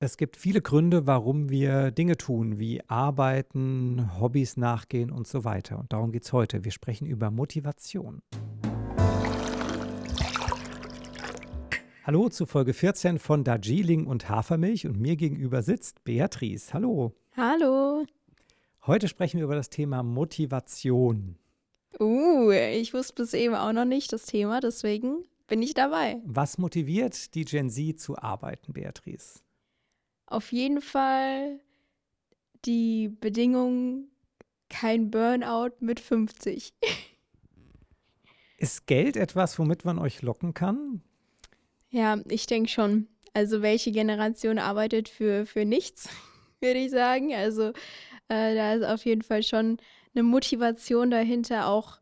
Es 0.00 0.16
gibt 0.16 0.36
viele 0.36 0.62
Gründe, 0.62 1.08
warum 1.08 1.50
wir 1.50 1.90
Dinge 1.90 2.16
tun, 2.16 2.60
wie 2.60 2.80
arbeiten, 2.86 4.08
Hobbys 4.20 4.56
nachgehen 4.56 5.10
und 5.10 5.26
so 5.26 5.42
weiter. 5.42 5.80
Und 5.80 5.92
darum 5.92 6.12
geht 6.12 6.22
es 6.22 6.32
heute. 6.32 6.64
Wir 6.64 6.70
sprechen 6.70 7.04
über 7.04 7.32
Motivation. 7.32 8.22
Hallo 12.04 12.28
zu 12.28 12.46
Folge 12.46 12.74
14 12.74 13.18
von 13.18 13.42
Darjeeling 13.42 14.06
und 14.06 14.28
Hafermilch 14.28 14.86
und 14.86 15.00
mir 15.00 15.16
gegenüber 15.16 15.62
sitzt 15.62 16.04
Beatrice. 16.04 16.72
Hallo. 16.72 17.16
Hallo. 17.36 18.06
Heute 18.86 19.08
sprechen 19.08 19.38
wir 19.38 19.44
über 19.46 19.56
das 19.56 19.68
Thema 19.68 20.04
Motivation. 20.04 21.38
Uh, 21.98 22.52
ich 22.52 22.94
wusste 22.94 23.14
bis 23.14 23.34
eben 23.34 23.56
auch 23.56 23.72
noch 23.72 23.84
nicht 23.84 24.12
das 24.12 24.26
Thema, 24.26 24.60
deswegen 24.60 25.24
bin 25.48 25.60
ich 25.60 25.74
dabei. 25.74 26.22
Was 26.24 26.56
motiviert 26.56 27.34
die 27.34 27.44
Gen 27.44 27.68
Z 27.68 27.98
zu 27.98 28.16
arbeiten, 28.16 28.72
Beatrice? 28.72 29.40
Auf 30.28 30.52
jeden 30.52 30.80
Fall 30.80 31.60
die 32.64 33.08
Bedingung, 33.08 34.08
kein 34.68 35.10
Burnout 35.10 35.76
mit 35.80 36.00
50. 36.00 36.74
Ist 38.58 38.86
Geld 38.86 39.16
etwas, 39.16 39.58
womit 39.58 39.84
man 39.84 39.98
euch 39.98 40.22
locken 40.22 40.52
kann? 40.52 41.02
Ja, 41.90 42.18
ich 42.28 42.46
denke 42.46 42.68
schon. 42.68 43.08
Also 43.32 43.62
welche 43.62 43.92
Generation 43.92 44.58
arbeitet 44.58 45.08
für, 45.08 45.46
für 45.46 45.64
nichts, 45.64 46.08
würde 46.60 46.80
ich 46.80 46.90
sagen. 46.90 47.32
Also 47.32 47.72
äh, 48.28 48.54
da 48.54 48.74
ist 48.74 48.84
auf 48.84 49.04
jeden 49.04 49.22
Fall 49.22 49.42
schon 49.42 49.78
eine 50.14 50.22
Motivation 50.24 51.10
dahinter, 51.10 51.68
auch 51.68 52.00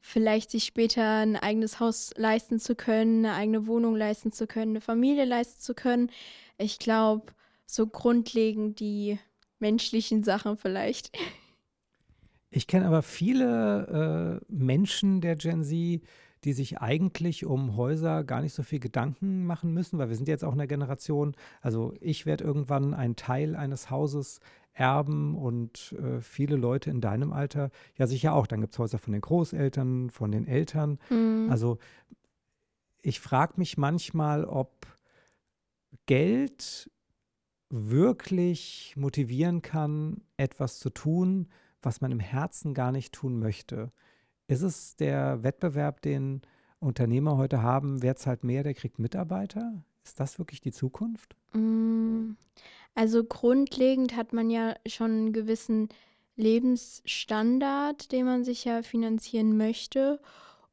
vielleicht 0.00 0.50
sich 0.50 0.64
später 0.64 1.20
ein 1.20 1.36
eigenes 1.36 1.80
Haus 1.80 2.12
leisten 2.16 2.60
zu 2.60 2.76
können, 2.76 3.24
eine 3.24 3.34
eigene 3.34 3.66
Wohnung 3.66 3.96
leisten 3.96 4.30
zu 4.30 4.46
können, 4.46 4.72
eine 4.72 4.80
Familie 4.80 5.24
leisten 5.24 5.60
zu 5.60 5.74
können. 5.74 6.10
Ich 6.58 6.78
glaube, 6.78 7.32
so 7.66 7.86
grundlegend 7.86 8.80
die 8.80 9.18
menschlichen 9.58 10.22
Sachen 10.22 10.56
vielleicht. 10.56 11.16
Ich 12.50 12.66
kenne 12.66 12.86
aber 12.86 13.02
viele 13.02 14.40
äh, 14.48 14.52
Menschen 14.52 15.20
der 15.20 15.36
Gen 15.36 15.62
Z, 15.62 16.00
die 16.44 16.52
sich 16.52 16.78
eigentlich 16.78 17.44
um 17.44 17.76
Häuser 17.76 18.22
gar 18.22 18.40
nicht 18.40 18.54
so 18.54 18.62
viel 18.62 18.78
Gedanken 18.78 19.44
machen 19.44 19.72
müssen, 19.74 19.98
weil 19.98 20.08
wir 20.08 20.16
sind 20.16 20.28
jetzt 20.28 20.44
auch 20.44 20.52
in 20.52 20.58
der 20.58 20.68
Generation, 20.68 21.34
also 21.60 21.94
ich 22.00 22.24
werde 22.24 22.44
irgendwann 22.44 22.94
einen 22.94 23.16
Teil 23.16 23.56
eines 23.56 23.90
Hauses 23.90 24.40
erben 24.72 25.36
und 25.36 25.94
äh, 25.98 26.20
viele 26.20 26.56
Leute 26.56 26.90
in 26.90 27.00
deinem 27.00 27.32
Alter, 27.32 27.70
ja 27.96 28.06
sicher 28.06 28.34
auch, 28.34 28.46
dann 28.46 28.60
gibt 28.60 28.74
es 28.74 28.78
Häuser 28.78 28.98
von 28.98 29.12
den 29.12 29.22
Großeltern, 29.22 30.10
von 30.10 30.30
den 30.30 30.46
Eltern. 30.46 30.98
Mhm. 31.08 31.48
Also 31.50 31.78
ich 33.02 33.20
frage 33.20 33.54
mich 33.56 33.76
manchmal, 33.76 34.44
ob 34.44 34.86
Geld 36.04 36.90
wirklich 37.68 38.94
motivieren 38.96 39.62
kann, 39.62 40.22
etwas 40.36 40.78
zu 40.78 40.90
tun, 40.90 41.48
was 41.82 42.00
man 42.00 42.12
im 42.12 42.20
Herzen 42.20 42.74
gar 42.74 42.92
nicht 42.92 43.12
tun 43.12 43.38
möchte. 43.38 43.92
Ist 44.48 44.62
es 44.62 44.96
der 44.96 45.42
Wettbewerb, 45.42 46.02
den 46.02 46.42
Unternehmer 46.78 47.36
heute 47.36 47.62
haben, 47.62 48.02
wer 48.02 48.16
zahlt 48.16 48.44
mehr, 48.44 48.62
der 48.62 48.74
kriegt 48.74 48.98
Mitarbeiter? 48.98 49.82
Ist 50.04 50.20
das 50.20 50.38
wirklich 50.38 50.60
die 50.60 50.72
Zukunft? 50.72 51.34
Mm, 51.52 52.32
also 52.94 53.24
grundlegend 53.24 54.16
hat 54.16 54.32
man 54.32 54.50
ja 54.50 54.76
schon 54.86 55.10
einen 55.10 55.32
gewissen 55.32 55.88
Lebensstandard, 56.36 58.12
den 58.12 58.26
man 58.26 58.44
sich 58.44 58.64
ja 58.64 58.82
finanzieren 58.82 59.56
möchte. 59.56 60.20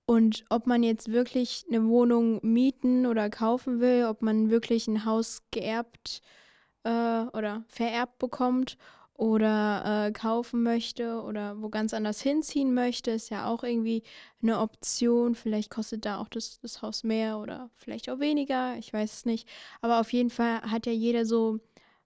Und 0.06 0.46
ob 0.50 0.68
man 0.68 0.84
jetzt 0.84 1.12
wirklich 1.12 1.66
eine 1.70 1.88
Wohnung 1.88 2.40
mieten 2.44 3.06
oder 3.08 3.30
kaufen 3.30 3.80
will, 3.80 4.06
ob 4.06 4.22
man 4.22 4.50
wirklich 4.50 4.88
ein 4.88 5.06
Haus 5.06 5.42
geerbt 5.52 6.22
äh, 6.22 6.43
äh, 6.84 6.90
oder 7.34 7.64
vererbt 7.68 8.20
bekommt 8.20 8.78
oder 9.16 10.08
äh, 10.08 10.12
kaufen 10.12 10.64
möchte 10.64 11.22
oder 11.22 11.62
wo 11.62 11.70
ganz 11.70 11.94
anders 11.94 12.22
hinziehen 12.22 12.74
möchte, 12.74 13.12
ist 13.12 13.30
ja 13.30 13.48
auch 13.48 13.64
irgendwie 13.64 14.04
eine 14.42 14.60
Option. 14.60 15.36
Vielleicht 15.36 15.70
kostet 15.70 16.06
da 16.06 16.20
auch 16.20 16.28
das, 16.28 16.60
das 16.62 16.82
Haus 16.82 17.04
mehr 17.04 17.38
oder 17.38 17.70
vielleicht 17.76 18.10
auch 18.10 18.20
weniger, 18.20 18.76
ich 18.78 18.92
weiß 18.92 19.14
es 19.14 19.26
nicht. 19.26 19.48
Aber 19.82 20.00
auf 20.00 20.12
jeden 20.14 20.30
Fall 20.30 20.62
hat 20.64 20.86
ja 20.88 20.92
jeder 20.92 21.26
so 21.26 21.60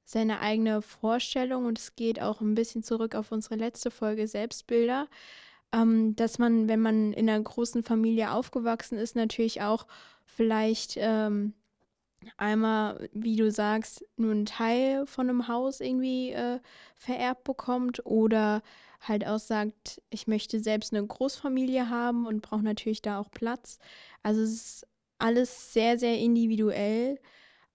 seine 0.04 0.40
eigene 0.42 0.82
Vorstellung 0.82 1.66
und 1.66 1.80
es 1.80 1.96
geht 1.96 2.22
auch 2.22 2.40
ein 2.42 2.56
bisschen 2.56 2.84
zurück 2.84 3.16
auf 3.16 3.32
unsere 3.32 3.56
letzte 3.56 3.92
Folge 3.92 4.28
Selbstbilder, 4.28 5.08
ähm, 5.74 6.16
dass 6.16 6.40
man, 6.40 6.70
wenn 6.70 6.82
man 6.82 7.14
in 7.14 7.30
einer 7.30 7.42
großen 7.42 7.84
Familie 7.84 8.32
aufgewachsen 8.32 8.98
ist, 8.98 9.16
natürlich 9.16 9.62
auch 9.62 9.86
vielleicht 10.26 10.96
ähm, 10.98 11.54
einmal, 12.38 13.10
wie 13.14 13.36
du 13.36 13.52
sagst, 13.52 14.06
nur 14.18 14.32
einen 14.32 14.46
Teil 14.46 15.06
von 15.06 15.30
einem 15.30 15.48
Haus 15.48 15.80
irgendwie 15.80 16.32
äh, 16.32 16.60
vererbt 16.96 17.44
bekommt 17.44 18.06
oder 18.06 18.62
halt 19.02 19.26
auch 19.26 19.40
sagt, 19.40 20.02
ich 20.10 20.28
möchte 20.28 20.60
selbst 20.60 20.94
eine 20.94 21.06
Großfamilie 21.06 21.90
haben 21.90 22.26
und 22.26 22.42
brauche 22.42 22.64
natürlich 22.64 23.02
da 23.02 23.20
auch 23.20 23.32
Platz. 23.32 23.80
Also 24.24 24.42
es 24.42 24.52
ist 24.52 24.88
alles 25.20 25.74
sehr, 25.74 25.98
sehr 25.98 26.18
individuell, 26.18 27.20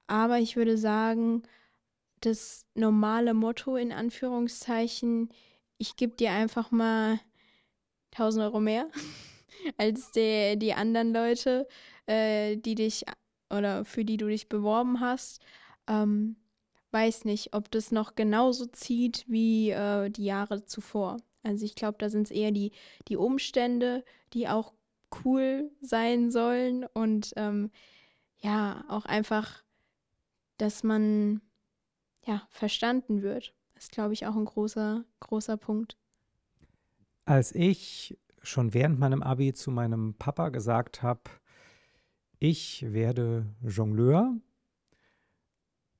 aber 0.06 0.38
ich 0.38 0.56
würde 0.56 0.78
sagen, 0.78 1.42
das 2.20 2.66
normale 2.74 3.34
Motto 3.34 3.76
in 3.76 3.92
Anführungszeichen, 3.92 5.30
ich 5.78 5.96
gebe 5.96 6.16
dir 6.16 6.30
einfach 6.32 6.70
mal 6.70 7.20
1000 8.12 8.44
Euro 8.44 8.60
mehr 8.60 8.88
als 9.76 10.12
der, 10.12 10.56
die 10.56 10.74
anderen 10.74 11.12
Leute, 11.12 11.66
äh, 12.06 12.56
die 12.56 12.74
dich 12.74 13.04
oder 13.52 13.84
für 13.84 14.04
die 14.04 14.16
du 14.16 14.28
dich 14.28 14.48
beworben 14.48 15.00
hast. 15.00 15.40
Ähm, 15.86 16.36
weiß 16.90 17.24
nicht, 17.24 17.54
ob 17.54 17.70
das 17.70 17.90
noch 17.90 18.14
genauso 18.14 18.66
zieht 18.66 19.24
wie 19.28 19.70
äh, 19.70 20.10
die 20.10 20.24
Jahre 20.24 20.64
zuvor. 20.64 21.18
Also 21.42 21.64
ich 21.64 21.74
glaube, 21.74 21.98
da 21.98 22.08
sind 22.08 22.24
es 22.24 22.30
eher 22.30 22.52
die, 22.52 22.72
die 23.08 23.16
Umstände, 23.16 24.04
die 24.32 24.48
auch 24.48 24.72
cool 25.24 25.70
sein 25.80 26.30
sollen 26.30 26.84
und 26.92 27.32
ähm, 27.36 27.70
ja, 28.38 28.84
auch 28.88 29.04
einfach, 29.04 29.62
dass 30.56 30.82
man 30.82 31.40
ja 32.24 32.46
verstanden 32.50 33.22
wird. 33.22 33.54
ist, 33.76 33.92
glaube 33.92 34.14
ich, 34.14 34.26
auch 34.26 34.36
ein 34.36 34.44
großer, 34.44 35.04
großer 35.20 35.56
Punkt. 35.56 35.96
Als 37.24 37.54
ich 37.54 38.18
schon 38.42 38.74
während 38.74 38.98
meinem 38.98 39.22
Abi 39.22 39.52
zu 39.52 39.70
meinem 39.70 40.14
Papa 40.14 40.48
gesagt 40.48 41.02
habe, 41.02 41.22
ich 42.42 42.84
werde 42.92 43.46
Jongleur. 43.62 44.34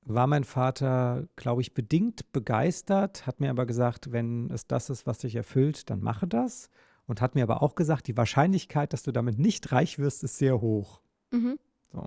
War 0.01 0.27
mein 0.27 0.43
Vater, 0.43 1.29
glaube 1.37 1.61
ich, 1.61 1.73
bedingt 1.73 2.33
begeistert, 2.33 3.25
hat 3.25 3.39
mir 3.39 3.49
aber 3.49 3.65
gesagt, 3.65 4.11
wenn 4.11 4.49
es 4.51 4.67
das 4.67 4.89
ist, 4.89 5.07
was 5.07 5.19
dich 5.19 5.35
erfüllt, 5.35 5.89
dann 5.89 6.01
mache 6.01 6.27
das. 6.27 6.69
Und 7.05 7.21
hat 7.21 7.35
mir 7.35 7.43
aber 7.43 7.63
auch 7.63 7.75
gesagt, 7.75 8.07
die 8.07 8.17
Wahrscheinlichkeit, 8.17 8.91
dass 8.91 9.03
du 9.03 9.13
damit 9.13 9.39
nicht 9.39 9.71
reich 9.71 9.99
wirst, 9.99 10.21
ist 10.25 10.37
sehr 10.37 10.59
hoch. 10.59 11.01
Mhm. 11.31 11.57
So. 11.93 12.05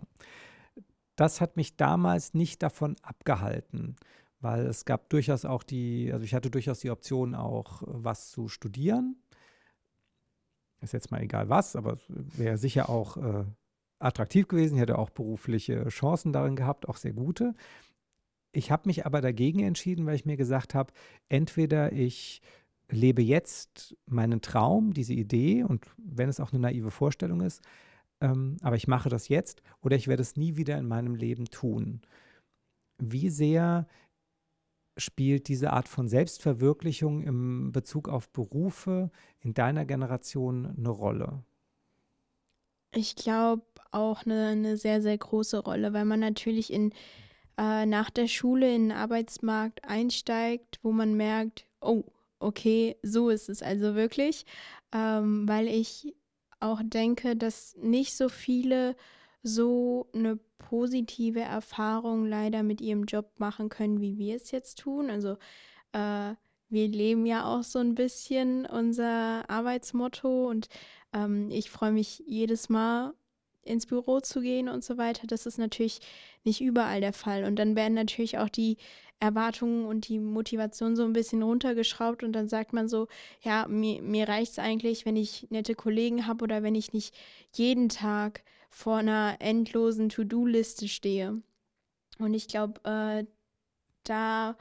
Das 1.16 1.40
hat 1.40 1.56
mich 1.56 1.78
damals 1.78 2.34
nicht 2.34 2.62
davon 2.62 2.96
abgehalten, 3.00 3.96
weil 4.40 4.66
es 4.66 4.84
gab 4.84 5.08
durchaus 5.08 5.46
auch 5.46 5.62
die, 5.62 6.10
also 6.12 6.26
ich 6.26 6.34
hatte 6.34 6.50
durchaus 6.50 6.80
die 6.80 6.90
Option, 6.90 7.34
auch 7.34 7.82
was 7.86 8.30
zu 8.30 8.48
studieren. 8.48 9.16
Ist 10.82 10.92
jetzt 10.92 11.10
mal 11.10 11.22
egal 11.22 11.48
was, 11.48 11.74
aber 11.74 11.96
wäre 12.08 12.58
sicher 12.58 12.90
auch 12.90 13.16
äh, 13.16 13.44
attraktiv 13.98 14.48
gewesen. 14.48 14.74
Ich 14.76 14.80
hätte 14.80 14.98
auch 14.98 15.10
berufliche 15.10 15.88
Chancen 15.88 16.32
darin 16.32 16.56
gehabt, 16.56 16.88
auch 16.88 16.96
sehr 16.96 17.12
gute. 17.12 17.54
Ich 18.52 18.70
habe 18.70 18.84
mich 18.86 19.04
aber 19.04 19.20
dagegen 19.20 19.60
entschieden, 19.60 20.06
weil 20.06 20.14
ich 20.16 20.24
mir 20.24 20.36
gesagt 20.36 20.74
habe, 20.74 20.92
entweder 21.28 21.92
ich 21.92 22.40
lebe 22.90 23.22
jetzt 23.22 23.96
meinen 24.06 24.40
Traum, 24.40 24.94
diese 24.94 25.12
Idee, 25.12 25.64
und 25.64 25.86
wenn 25.96 26.28
es 26.28 26.40
auch 26.40 26.52
eine 26.52 26.60
naive 26.60 26.90
Vorstellung 26.90 27.40
ist, 27.40 27.62
ähm, 28.20 28.56
aber 28.62 28.76
ich 28.76 28.88
mache 28.88 29.08
das 29.08 29.28
jetzt 29.28 29.62
oder 29.82 29.96
ich 29.96 30.08
werde 30.08 30.22
es 30.22 30.36
nie 30.36 30.56
wieder 30.56 30.78
in 30.78 30.86
meinem 30.86 31.14
Leben 31.14 31.46
tun. 31.46 32.00
Wie 32.98 33.28
sehr 33.28 33.86
spielt 34.96 35.48
diese 35.48 35.72
Art 35.72 35.88
von 35.88 36.08
Selbstverwirklichung 36.08 37.22
im 37.22 37.72
Bezug 37.72 38.08
auf 38.08 38.30
Berufe 38.30 39.10
in 39.40 39.52
deiner 39.52 39.84
Generation 39.84 40.66
eine 40.66 40.88
Rolle? 40.88 41.44
Ich 42.92 43.14
glaube 43.16 43.66
auch 43.96 44.24
eine, 44.24 44.48
eine 44.48 44.76
sehr, 44.76 45.02
sehr 45.02 45.18
große 45.18 45.58
Rolle, 45.58 45.92
weil 45.92 46.04
man 46.04 46.20
natürlich 46.20 46.72
in, 46.72 46.92
äh, 47.58 47.86
nach 47.86 48.10
der 48.10 48.28
Schule 48.28 48.72
in 48.74 48.88
den 48.88 48.96
Arbeitsmarkt 48.96 49.84
einsteigt, 49.84 50.78
wo 50.82 50.92
man 50.92 51.14
merkt, 51.14 51.66
oh, 51.80 52.04
okay, 52.38 52.96
so 53.02 53.30
ist 53.30 53.48
es 53.48 53.62
also 53.62 53.94
wirklich, 53.94 54.44
ähm, 54.92 55.48
weil 55.48 55.66
ich 55.68 56.14
auch 56.60 56.80
denke, 56.84 57.36
dass 57.36 57.76
nicht 57.80 58.16
so 58.16 58.28
viele 58.28 58.96
so 59.42 60.08
eine 60.12 60.38
positive 60.58 61.40
Erfahrung 61.40 62.26
leider 62.26 62.62
mit 62.62 62.80
ihrem 62.80 63.04
Job 63.04 63.30
machen 63.38 63.68
können, 63.68 64.00
wie 64.00 64.18
wir 64.18 64.36
es 64.36 64.50
jetzt 64.50 64.80
tun. 64.80 65.10
Also 65.10 65.36
äh, 65.92 66.34
wir 66.68 66.88
leben 66.88 67.26
ja 67.26 67.44
auch 67.46 67.62
so 67.62 67.78
ein 67.78 67.94
bisschen 67.94 68.66
unser 68.66 69.48
Arbeitsmotto 69.48 70.48
und 70.48 70.68
ähm, 71.12 71.50
ich 71.50 71.70
freue 71.70 71.92
mich 71.92 72.22
jedes 72.26 72.68
Mal 72.68 73.14
ins 73.66 73.86
Büro 73.86 74.20
zu 74.20 74.40
gehen 74.40 74.68
und 74.68 74.84
so 74.84 74.96
weiter. 74.98 75.26
Das 75.26 75.46
ist 75.46 75.58
natürlich 75.58 76.00
nicht 76.44 76.60
überall 76.60 77.00
der 77.00 77.12
Fall. 77.12 77.44
Und 77.44 77.56
dann 77.56 77.76
werden 77.76 77.94
natürlich 77.94 78.38
auch 78.38 78.48
die 78.48 78.76
Erwartungen 79.18 79.86
und 79.86 80.08
die 80.08 80.18
Motivation 80.18 80.94
so 80.94 81.04
ein 81.04 81.12
bisschen 81.12 81.42
runtergeschraubt 81.42 82.22
und 82.22 82.32
dann 82.32 82.48
sagt 82.48 82.72
man 82.72 82.88
so, 82.88 83.08
ja, 83.42 83.66
mir, 83.66 84.02
mir 84.02 84.28
reicht 84.28 84.52
es 84.52 84.58
eigentlich, 84.58 85.06
wenn 85.06 85.16
ich 85.16 85.46
nette 85.50 85.74
Kollegen 85.74 86.26
habe 86.26 86.44
oder 86.44 86.62
wenn 86.62 86.74
ich 86.74 86.92
nicht 86.92 87.14
jeden 87.54 87.88
Tag 87.88 88.42
vor 88.68 88.98
einer 88.98 89.36
endlosen 89.40 90.10
To-Do-Liste 90.10 90.86
stehe. 90.88 91.40
Und 92.18 92.34
ich 92.34 92.46
glaube, 92.48 92.80
äh, 92.84 93.24
da, 94.04 94.56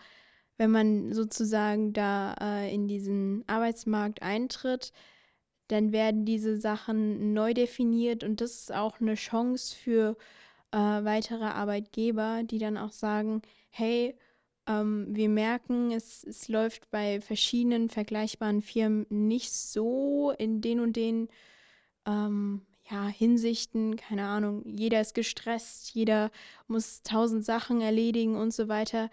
wenn 0.57 0.71
man 0.71 1.13
sozusagen 1.13 1.91
da 1.91 2.33
äh, 2.39 2.73
in 2.73 2.87
diesen 2.87 3.43
Arbeitsmarkt 3.47 4.21
eintritt, 4.21 4.93
dann 5.67 5.91
werden 5.91 6.25
diese 6.25 6.57
Sachen 6.57 7.33
neu 7.33 7.53
definiert 7.53 8.23
und 8.23 8.41
das 8.41 8.51
ist 8.55 8.73
auch 8.73 8.99
eine 8.99 9.15
Chance 9.15 9.75
für 9.75 10.17
äh, 10.71 10.77
weitere 10.77 11.45
Arbeitgeber, 11.45 12.43
die 12.43 12.59
dann 12.59 12.77
auch 12.77 12.91
sagen, 12.91 13.41
hey, 13.69 14.15
ähm, 14.67 15.07
wir 15.09 15.29
merken, 15.29 15.91
es, 15.91 16.23
es 16.23 16.47
läuft 16.47 16.89
bei 16.91 17.21
verschiedenen 17.21 17.89
vergleichbaren 17.89 18.61
Firmen 18.61 19.05
nicht 19.09 19.53
so 19.53 20.31
in 20.37 20.61
den 20.61 20.79
und 20.79 20.95
den 20.95 21.29
ähm, 22.05 22.65
ja, 22.89 23.07
Hinsichten, 23.07 23.95
keine 23.95 24.25
Ahnung, 24.27 24.63
jeder 24.65 25.01
ist 25.01 25.15
gestresst, 25.15 25.93
jeder 25.95 26.31
muss 26.67 27.01
tausend 27.01 27.43
Sachen 27.43 27.81
erledigen 27.81 28.35
und 28.35 28.53
so 28.53 28.67
weiter. 28.67 29.09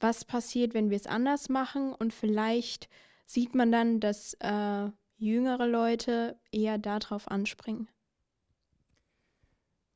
Was 0.00 0.24
passiert, 0.24 0.74
wenn 0.74 0.90
wir 0.90 0.96
es 0.96 1.06
anders 1.06 1.48
machen? 1.48 1.94
Und 1.94 2.12
vielleicht 2.12 2.88
sieht 3.26 3.54
man 3.54 3.72
dann, 3.72 4.00
dass 4.00 4.34
äh, 4.40 4.90
jüngere 5.20 5.66
Leute 5.66 6.36
eher 6.50 6.78
darauf 6.78 7.30
anspringen. 7.30 7.88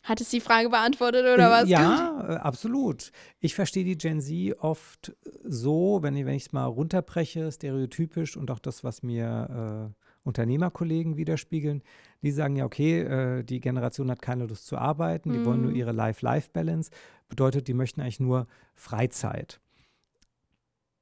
Hat 0.03 0.21
es 0.21 0.29
die 0.29 0.41
Frage 0.41 0.69
beantwortet 0.69 1.25
oder 1.25 1.50
was? 1.50 1.67
Ja, 1.67 2.26
äh, 2.29 2.37
absolut. 2.37 3.11
Ich 3.41 3.55
verstehe 3.55 3.85
die 3.85 3.97
Gen 3.97 4.21
Z 4.21 4.55
oft 4.59 5.17
so, 5.43 6.00
wenn 6.03 6.15
ich 6.15 6.26
es 6.26 6.53
mal 6.53 6.67
runterbreche, 6.67 7.50
stereotypisch 7.50 8.37
und 8.37 8.50
auch 8.50 8.59
das, 8.59 8.85
was 8.85 9.03
mir 9.03 9.93
äh, 9.94 10.29
Unternehmerkollegen 10.29 11.17
widerspiegeln. 11.17 11.82
Die 12.23 12.32
sagen 12.32 12.56
ja, 12.56 12.67
okay, 12.67 13.00
äh, 13.00 13.43
die 13.44 13.61
Generation 13.61 14.11
hat 14.11 14.21
keine 14.21 14.44
Lust 14.44 14.67
zu 14.67 14.76
arbeiten, 14.76 15.32
die 15.32 15.38
mm. 15.38 15.44
wollen 15.47 15.62
nur 15.62 15.71
mhm. 15.71 15.76
ihre 15.76 15.93
Life-Life-Balance. 15.93 16.91
Bedeutet, 17.31 17.67
die 17.69 17.75
möchten 17.75 18.03
eigentlich 18.03 18.21
nur 18.21 18.47
Freizeit 18.75 19.61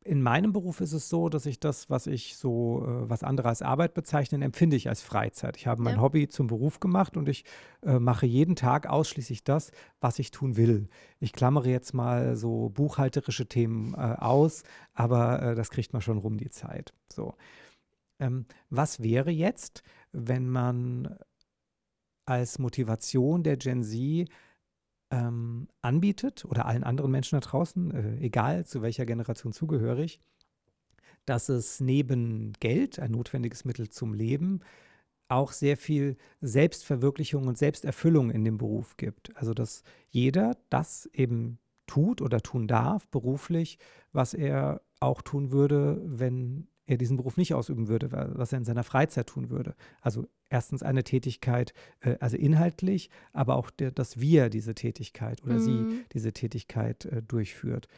in 0.04 0.22
meinem 0.22 0.52
Beruf 0.52 0.80
ist 0.80 0.92
es 0.92 1.08
so, 1.08 1.28
dass 1.28 1.46
ich 1.46 1.60
das, 1.60 1.88
was 1.88 2.06
ich 2.06 2.36
so, 2.36 2.84
äh, 2.84 3.10
was 3.10 3.22
andere 3.22 3.48
als 3.48 3.62
Arbeit 3.62 3.94
bezeichnen, 3.94 4.42
empfinde 4.42 4.76
ich 4.76 4.88
als 4.88 5.02
Freizeit. 5.02 5.56
Ich 5.56 5.66
habe 5.66 5.82
mein 5.82 5.96
ja. 5.96 6.00
Hobby 6.00 6.28
zum 6.28 6.46
Beruf 6.46 6.80
gemacht 6.80 7.16
und 7.16 7.28
ich 7.28 7.44
äh, 7.82 7.98
mache 7.98 8.26
jeden 8.26 8.56
Tag 8.56 8.88
ausschließlich 8.88 9.44
das, 9.44 9.70
was 10.00 10.18
ich 10.18 10.30
tun 10.30 10.56
will. 10.56 10.88
Ich 11.20 11.32
klammere 11.32 11.68
jetzt 11.68 11.94
mal 11.94 12.36
so 12.36 12.70
buchhalterische 12.70 13.46
Themen 13.46 13.94
äh, 13.94 14.16
aus, 14.18 14.64
aber 14.94 15.42
äh, 15.42 15.54
das 15.54 15.70
kriegt 15.70 15.92
man 15.92 16.02
schon 16.02 16.18
rum 16.18 16.36
die 16.36 16.50
Zeit. 16.50 16.92
So. 17.12 17.34
Ähm, 18.18 18.46
was 18.70 19.02
wäre 19.02 19.30
jetzt, 19.30 19.82
wenn 20.12 20.48
man 20.48 21.16
als 22.24 22.58
Motivation 22.58 23.42
der 23.42 23.56
Gen 23.56 23.82
Z 23.82 24.28
ähm, 25.12 25.68
anbietet 25.82 26.44
oder 26.46 26.66
allen 26.66 26.82
anderen 26.82 27.10
Menschen 27.10 27.38
da 27.38 27.46
draußen, 27.46 27.90
äh, 27.92 28.24
egal 28.24 28.64
zu 28.66 28.82
welcher 28.82 29.06
Generation 29.06 29.52
zugehörig, 29.52 30.20
dass 31.26 31.48
es 31.48 31.80
neben 31.80 32.54
Geld, 32.58 32.98
ein 32.98 33.12
notwendiges 33.12 33.64
Mittel 33.64 33.90
zum 33.90 34.14
Leben, 34.14 34.60
auch 35.28 35.52
sehr 35.52 35.76
viel 35.76 36.16
Selbstverwirklichung 36.40 37.46
und 37.46 37.58
Selbsterfüllung 37.58 38.30
in 38.30 38.44
dem 38.44 38.58
Beruf 38.58 38.96
gibt. 38.96 39.36
Also 39.36 39.54
dass 39.54 39.82
jeder 40.08 40.56
das 40.70 41.06
eben 41.12 41.58
tut 41.86 42.22
oder 42.22 42.40
tun 42.40 42.66
darf 42.66 43.06
beruflich, 43.08 43.78
was 44.12 44.34
er 44.34 44.80
auch 44.98 45.20
tun 45.20 45.52
würde, 45.52 46.00
wenn 46.04 46.68
er 46.86 46.96
diesen 46.96 47.16
Beruf 47.16 47.36
nicht 47.36 47.54
ausüben 47.54 47.88
würde, 47.88 48.12
was 48.12 48.52
er 48.52 48.58
in 48.58 48.64
seiner 48.64 48.82
Freizeit 48.82 49.26
tun 49.26 49.50
würde. 49.50 49.74
Also 50.00 50.28
erstens 50.52 50.82
eine 50.82 51.02
Tätigkeit, 51.02 51.72
äh, 52.00 52.16
also 52.20 52.36
inhaltlich, 52.36 53.10
aber 53.32 53.56
auch 53.56 53.70
der, 53.70 53.90
dass 53.90 54.20
wir 54.20 54.50
diese 54.50 54.74
Tätigkeit 54.74 55.42
oder 55.42 55.54
mhm. 55.54 55.60
sie 55.60 56.04
diese 56.12 56.32
Tätigkeit 56.32 57.06
äh, 57.06 57.22
durchführt. 57.22 57.88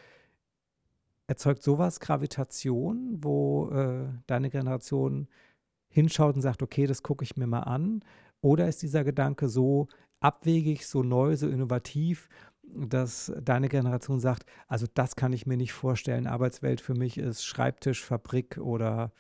Erzeugt 1.27 1.63
sowas 1.63 2.01
Gravitation, 2.01 3.19
wo 3.21 3.71
äh, 3.71 4.07
deine 4.27 4.51
Generation 4.51 5.29
hinschaut 5.89 6.37
und 6.37 6.43
sagt, 6.43 6.63
okay, 6.63 6.87
das 6.87 7.03
gucke 7.03 7.25
ich 7.25 7.37
mir 7.37 7.47
mal 7.47 7.61
an? 7.61 8.05
Oder 8.41 8.69
ist 8.69 8.83
dieser 8.83 9.05
Gedanke 9.05 9.49
so 9.49 9.89
abwegig, 10.21 10.87
so 10.87 11.03
neu, 11.03 11.37
so 11.37 11.49
innovativ, 11.49 12.29
dass 12.63 13.33
deine 13.43 13.69
Generation 13.69 14.21
sagt, 14.21 14.45
also 14.69 14.87
das 14.93 15.17
kann 15.17 15.33
ich 15.33 15.47
mir 15.47 15.57
nicht 15.57 15.73
vorstellen, 15.73 16.27
Arbeitswelt 16.27 16.81
für 16.81 16.95
mich 16.95 17.19
ist 17.19 17.45
Schreibtisch, 17.45 18.05
Fabrik 18.05 18.59
oder 18.59 19.13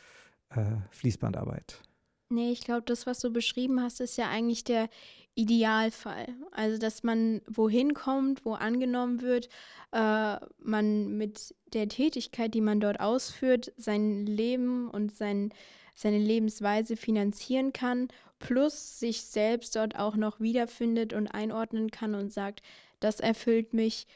äh, 0.50 0.76
Fließbandarbeit? 0.90 1.82
Nee, 2.31 2.53
ich 2.53 2.61
glaube, 2.62 2.82
das, 2.82 3.06
was 3.06 3.21
du 3.21 3.31
beschrieben 3.31 3.81
hast, 3.82 4.00
ist 4.00 4.17
ja 4.17 4.29
eigentlich 4.29 4.65
der 4.65 4.88
Idealfall. 5.35 6.29
Also, 6.53 6.79
dass 6.79 7.03
man 7.03 7.43
wohin 7.47 7.94
kommt, 7.94 8.44
wo 8.44 8.55
angenommen 8.55 9.21
wird, 9.21 9.49
äh, 9.93 10.37
man 10.59 11.17
mit 11.17 11.55
der 11.73 11.88
Tätigkeit, 11.88 12.55
die 12.55 12.61
man 12.61 12.81
dort 12.81 13.00
ausführt, 13.00 13.73
sein 13.76 14.26
Leben 14.26 14.88
und 14.91 15.15
sein, 15.15 15.53
seine 15.94 16.19
Lebensweise 16.19 16.97
finanzieren 16.97 17.73
kann, 17.73 18.09
plus 18.38 18.99
sich 18.99 19.23
selbst 19.23 19.77
dort 19.77 19.97
auch 19.97 20.17
noch 20.17 20.41
wiederfindet 20.41 21.12
und 21.12 21.29
einordnen 21.29 21.91
kann 21.91 22.15
und 22.15 22.32
sagt, 22.32 22.62
das 23.00 23.20
erfüllt 23.20 23.75
mich, 23.75 24.06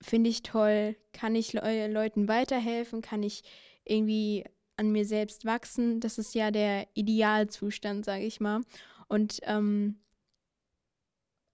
finde 0.00 0.30
ich 0.30 0.42
toll, 0.42 0.96
kann 1.12 1.34
ich 1.34 1.52
Le 1.52 1.88
Leuten 1.88 2.28
weiterhelfen, 2.28 3.02
kann 3.02 3.22
ich 3.22 3.42
irgendwie 3.84 4.44
an 4.76 4.92
mir 4.92 5.04
selbst 5.04 5.44
wachsen. 5.44 6.00
Das 6.00 6.18
ist 6.18 6.34
ja 6.34 6.50
der 6.50 6.86
Idealzustand, 6.94 8.04
sage 8.04 8.24
ich 8.24 8.40
mal. 8.40 8.62
Und 9.08 9.40
ähm, 9.42 9.96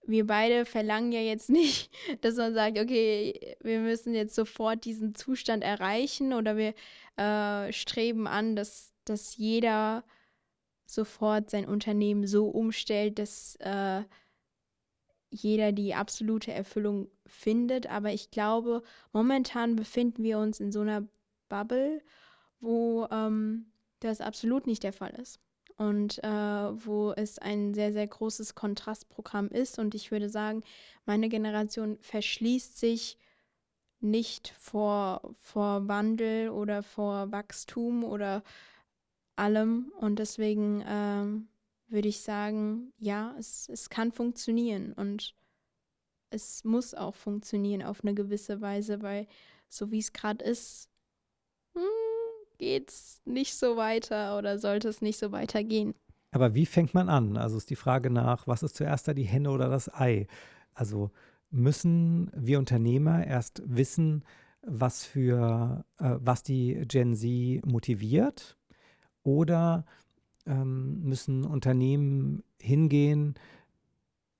wir 0.05 0.27
beide 0.27 0.65
verlangen 0.65 1.11
ja 1.11 1.21
jetzt 1.21 1.49
nicht, 1.49 1.91
dass 2.21 2.35
man 2.35 2.53
sagt, 2.53 2.77
okay, 2.77 3.55
wir 3.61 3.79
müssen 3.79 4.13
jetzt 4.13 4.35
sofort 4.35 4.85
diesen 4.85 5.15
Zustand 5.15 5.63
erreichen 5.63 6.33
oder 6.33 6.57
wir 6.57 6.73
äh, 7.17 7.71
streben 7.71 8.27
an, 8.27 8.55
dass, 8.55 8.93
dass 9.05 9.37
jeder 9.37 10.03
sofort 10.85 11.49
sein 11.49 11.65
Unternehmen 11.65 12.27
so 12.27 12.47
umstellt, 12.47 13.17
dass 13.19 13.55
äh, 13.57 14.03
jeder 15.29 15.71
die 15.71 15.95
absolute 15.95 16.51
Erfüllung 16.51 17.09
findet. 17.25 17.87
Aber 17.87 18.11
ich 18.13 18.29
glaube, 18.29 18.83
momentan 19.11 19.75
befinden 19.75 20.23
wir 20.23 20.37
uns 20.37 20.59
in 20.59 20.71
so 20.71 20.81
einer 20.81 21.07
Bubble 21.49 22.01
wo 22.63 23.07
ähm, 23.11 23.65
das 23.99 24.21
absolut 24.21 24.65
nicht 24.65 24.83
der 24.83 24.93
Fall 24.93 25.11
ist. 25.11 25.39
Und 25.75 26.23
äh, 26.23 26.27
wo 26.29 27.11
es 27.11 27.39
ein 27.39 27.73
sehr, 27.73 27.93
sehr 27.93 28.07
großes 28.07 28.55
Kontrastprogramm 28.55 29.49
ist. 29.49 29.79
Und 29.79 29.95
ich 29.95 30.11
würde 30.11 30.29
sagen, 30.29 30.63
meine 31.05 31.29
Generation 31.29 31.97
verschließt 31.99 32.77
sich 32.77 33.17
nicht 33.99 34.49
vor, 34.59 35.33
vor 35.33 35.87
Wandel 35.87 36.49
oder 36.49 36.83
vor 36.83 37.31
Wachstum 37.31 38.03
oder 38.03 38.43
allem. 39.35 39.91
Und 39.99 40.19
deswegen 40.19 40.83
ähm, 40.87 41.47
würde 41.87 42.07
ich 42.07 42.21
sagen, 42.21 42.93
ja, 42.97 43.35
es, 43.39 43.67
es 43.67 43.89
kann 43.89 44.11
funktionieren 44.11 44.93
und 44.93 45.35
es 46.29 46.63
muss 46.63 46.93
auch 46.93 47.15
funktionieren 47.15 47.83
auf 47.83 48.03
eine 48.03 48.13
gewisse 48.13 48.61
Weise, 48.61 49.01
weil 49.01 49.27
so 49.69 49.91
wie 49.91 49.99
es 49.99 50.13
gerade 50.13 50.43
ist, 50.45 50.89
hm, 51.75 52.12
geht 52.57 52.89
es 52.89 53.21
nicht 53.25 53.55
so 53.55 53.77
weiter 53.77 54.37
oder 54.37 54.59
sollte 54.59 54.87
es 54.87 55.01
nicht 55.01 55.19
so 55.19 55.31
weitergehen. 55.31 55.93
Aber 56.31 56.55
wie 56.55 56.65
fängt 56.65 56.93
man 56.93 57.09
an? 57.09 57.37
Also 57.37 57.57
ist 57.57 57.69
die 57.69 57.75
Frage 57.75 58.09
nach, 58.09 58.47
was 58.47 58.63
ist 58.63 58.75
zuerst 58.75 59.07
da 59.07 59.13
die 59.13 59.23
Henne 59.23 59.51
oder 59.51 59.69
das 59.69 59.93
Ei? 59.93 60.27
Also 60.73 61.11
müssen 61.51 62.31
wir 62.35 62.57
Unternehmer 62.59 63.25
erst 63.25 63.61
wissen, 63.65 64.23
was 64.63 65.05
für 65.05 65.85
äh, 65.99 66.15
was 66.19 66.41
die 66.41 66.83
Gen 66.87 67.15
Z 67.15 67.65
motiviert? 67.65 68.57
Oder 69.23 69.85
ähm, 70.45 71.03
müssen 71.03 71.45
Unternehmen 71.45 72.43
hingehen 72.59 73.35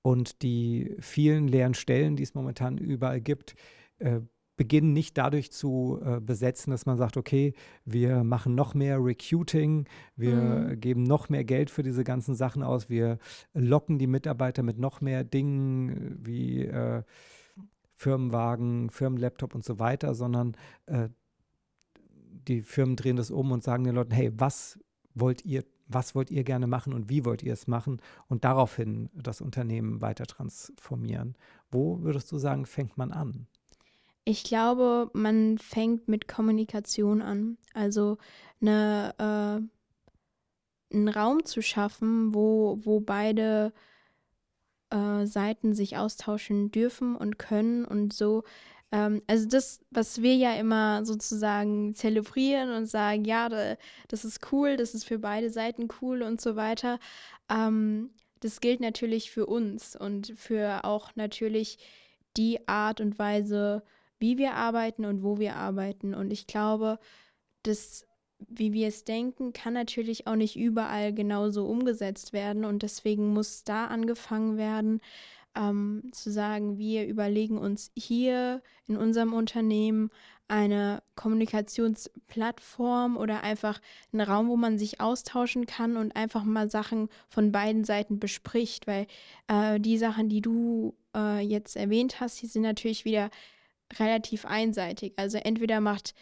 und 0.02 0.42
die 0.42 0.96
vielen 1.00 1.48
leeren 1.48 1.74
Stellen, 1.74 2.16
die 2.16 2.22
es 2.22 2.34
momentan 2.34 2.76
überall 2.76 3.20
gibt, 3.20 3.54
äh, 3.98 4.20
beginnen 4.56 4.92
nicht 4.92 5.18
dadurch 5.18 5.50
zu 5.50 6.00
äh, 6.04 6.20
besetzen, 6.20 6.70
dass 6.70 6.86
man 6.86 6.96
sagt, 6.96 7.16
okay, 7.16 7.54
wir 7.84 8.22
machen 8.24 8.54
noch 8.54 8.74
mehr 8.74 9.04
Recruiting, 9.04 9.86
wir 10.16 10.36
mhm. 10.36 10.80
geben 10.80 11.02
noch 11.02 11.28
mehr 11.28 11.44
Geld 11.44 11.70
für 11.70 11.82
diese 11.82 12.04
ganzen 12.04 12.34
Sachen 12.34 12.62
aus, 12.62 12.88
wir 12.88 13.18
locken 13.52 13.98
die 13.98 14.06
Mitarbeiter 14.06 14.62
mit 14.62 14.78
noch 14.78 15.00
mehr 15.00 15.24
Dingen 15.24 16.18
wie 16.22 16.62
äh, 16.62 17.02
Firmenwagen, 17.94 18.90
Firmenlaptop 18.90 19.54
und 19.54 19.64
so 19.64 19.78
weiter, 19.78 20.14
sondern 20.14 20.56
äh, 20.86 21.08
die 22.48 22.62
Firmen 22.62 22.96
drehen 22.96 23.16
das 23.16 23.30
um 23.30 23.52
und 23.52 23.62
sagen 23.62 23.84
den 23.84 23.94
Leuten, 23.94 24.12
hey, 24.12 24.30
was 24.36 24.78
wollt 25.14 25.44
ihr 25.44 25.64
was 25.86 26.14
wollt 26.14 26.30
ihr 26.30 26.44
gerne 26.44 26.66
machen 26.66 26.92
und 26.94 27.08
wie 27.10 27.24
wollt 27.24 27.42
ihr 27.42 27.52
es 27.52 27.66
machen 27.66 28.00
und 28.28 28.44
daraufhin 28.44 29.10
das 29.14 29.42
Unternehmen 29.42 30.00
weiter 30.00 30.24
transformieren. 30.24 31.36
Wo 31.70 32.00
würdest 32.00 32.32
du 32.32 32.38
sagen, 32.38 32.64
fängt 32.64 32.96
man 32.96 33.12
an? 33.12 33.46
Ich 34.24 34.44
glaube, 34.44 35.10
man 35.12 35.58
fängt 35.58 36.08
mit 36.08 36.28
Kommunikation 36.28 37.20
an. 37.22 37.58
Also 37.74 38.18
eine, 38.60 39.14
äh, 40.92 40.94
einen 40.94 41.08
Raum 41.08 41.44
zu 41.44 41.60
schaffen, 41.60 42.34
wo, 42.34 42.78
wo 42.84 43.00
beide 43.00 43.72
äh, 44.90 45.26
Seiten 45.26 45.74
sich 45.74 45.96
austauschen 45.96 46.70
dürfen 46.70 47.16
und 47.16 47.38
können 47.38 47.84
und 47.84 48.12
so 48.12 48.44
ähm, 48.94 49.22
also 49.26 49.48
das, 49.48 49.80
was 49.90 50.22
wir 50.22 50.36
ja 50.36 50.54
immer 50.54 51.04
sozusagen 51.04 51.94
zelebrieren 51.94 52.70
und 52.70 52.86
sagen, 52.86 53.24
ja, 53.24 53.48
da, 53.48 53.76
das 54.08 54.24
ist 54.24 54.52
cool, 54.52 54.76
das 54.76 54.94
ist 54.94 55.04
für 55.04 55.18
beide 55.18 55.50
Seiten 55.50 55.88
cool 56.00 56.22
und 56.22 56.40
so 56.40 56.54
weiter, 56.54 57.00
ähm, 57.50 58.10
das 58.40 58.60
gilt 58.60 58.80
natürlich 58.80 59.30
für 59.32 59.46
uns 59.46 59.96
und 59.96 60.32
für 60.36 60.84
auch 60.84 61.10
natürlich 61.16 61.78
die 62.36 62.68
Art 62.68 63.00
und 63.00 63.18
Weise, 63.18 63.82
wie 64.24 64.38
wir 64.38 64.54
arbeiten 64.54 65.04
und 65.04 65.22
wo 65.22 65.38
wir 65.38 65.56
arbeiten. 65.56 66.14
Und 66.14 66.30
ich 66.30 66.46
glaube, 66.46 66.98
das, 67.62 68.06
wie 68.38 68.72
wir 68.72 68.88
es 68.88 69.04
denken, 69.04 69.52
kann 69.52 69.74
natürlich 69.74 70.26
auch 70.26 70.34
nicht 70.34 70.56
überall 70.56 71.12
genauso 71.12 71.66
umgesetzt 71.66 72.32
werden. 72.32 72.64
Und 72.64 72.82
deswegen 72.82 73.34
muss 73.34 73.64
da 73.64 73.84
angefangen 73.84 74.56
werden, 74.56 75.02
ähm, 75.54 76.04
zu 76.12 76.32
sagen, 76.32 76.78
wir 76.78 77.06
überlegen 77.06 77.58
uns 77.58 77.92
hier 77.94 78.62
in 78.86 78.96
unserem 78.96 79.34
Unternehmen 79.34 80.08
eine 80.48 81.02
Kommunikationsplattform 81.16 83.18
oder 83.18 83.42
einfach 83.42 83.78
einen 84.10 84.22
Raum, 84.22 84.48
wo 84.48 84.56
man 84.56 84.78
sich 84.78 85.02
austauschen 85.02 85.66
kann 85.66 85.98
und 85.98 86.16
einfach 86.16 86.44
mal 86.44 86.70
Sachen 86.70 87.10
von 87.28 87.52
beiden 87.52 87.84
Seiten 87.84 88.20
bespricht, 88.20 88.86
weil 88.86 89.06
äh, 89.48 89.78
die 89.78 89.98
Sachen, 89.98 90.30
die 90.30 90.40
du 90.40 90.94
äh, 91.14 91.40
jetzt 91.40 91.76
erwähnt 91.76 92.20
hast, 92.20 92.40
die 92.40 92.46
sind 92.46 92.62
natürlich 92.62 93.04
wieder 93.04 93.28
relativ 93.98 94.44
einseitig. 94.44 95.14
Also 95.16 95.38
entweder 95.38 95.80
macht 95.80 96.14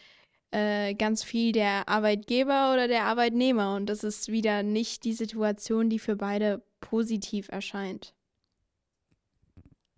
äh, 0.50 0.95
ganz 0.95 1.25
viel 1.25 1.52
der 1.52 1.88
Arbeitgeber 1.88 2.73
oder 2.73 2.88
der 2.88 3.05
Arbeitnehmer 3.05 3.75
und 3.75 3.87
das 3.87 4.05
ist 4.05 4.29
wieder 4.29 4.62
nicht 4.62 5.05
die 5.05 5.14
Situation, 5.14 5.88
die 5.88 5.99
für 5.99 6.17
beide 6.17 6.62
positiv 6.81 7.49
erscheint. 7.49 8.14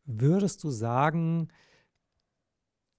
Würdest 0.04 0.62
du 0.62 0.70
sagen, 0.70 1.48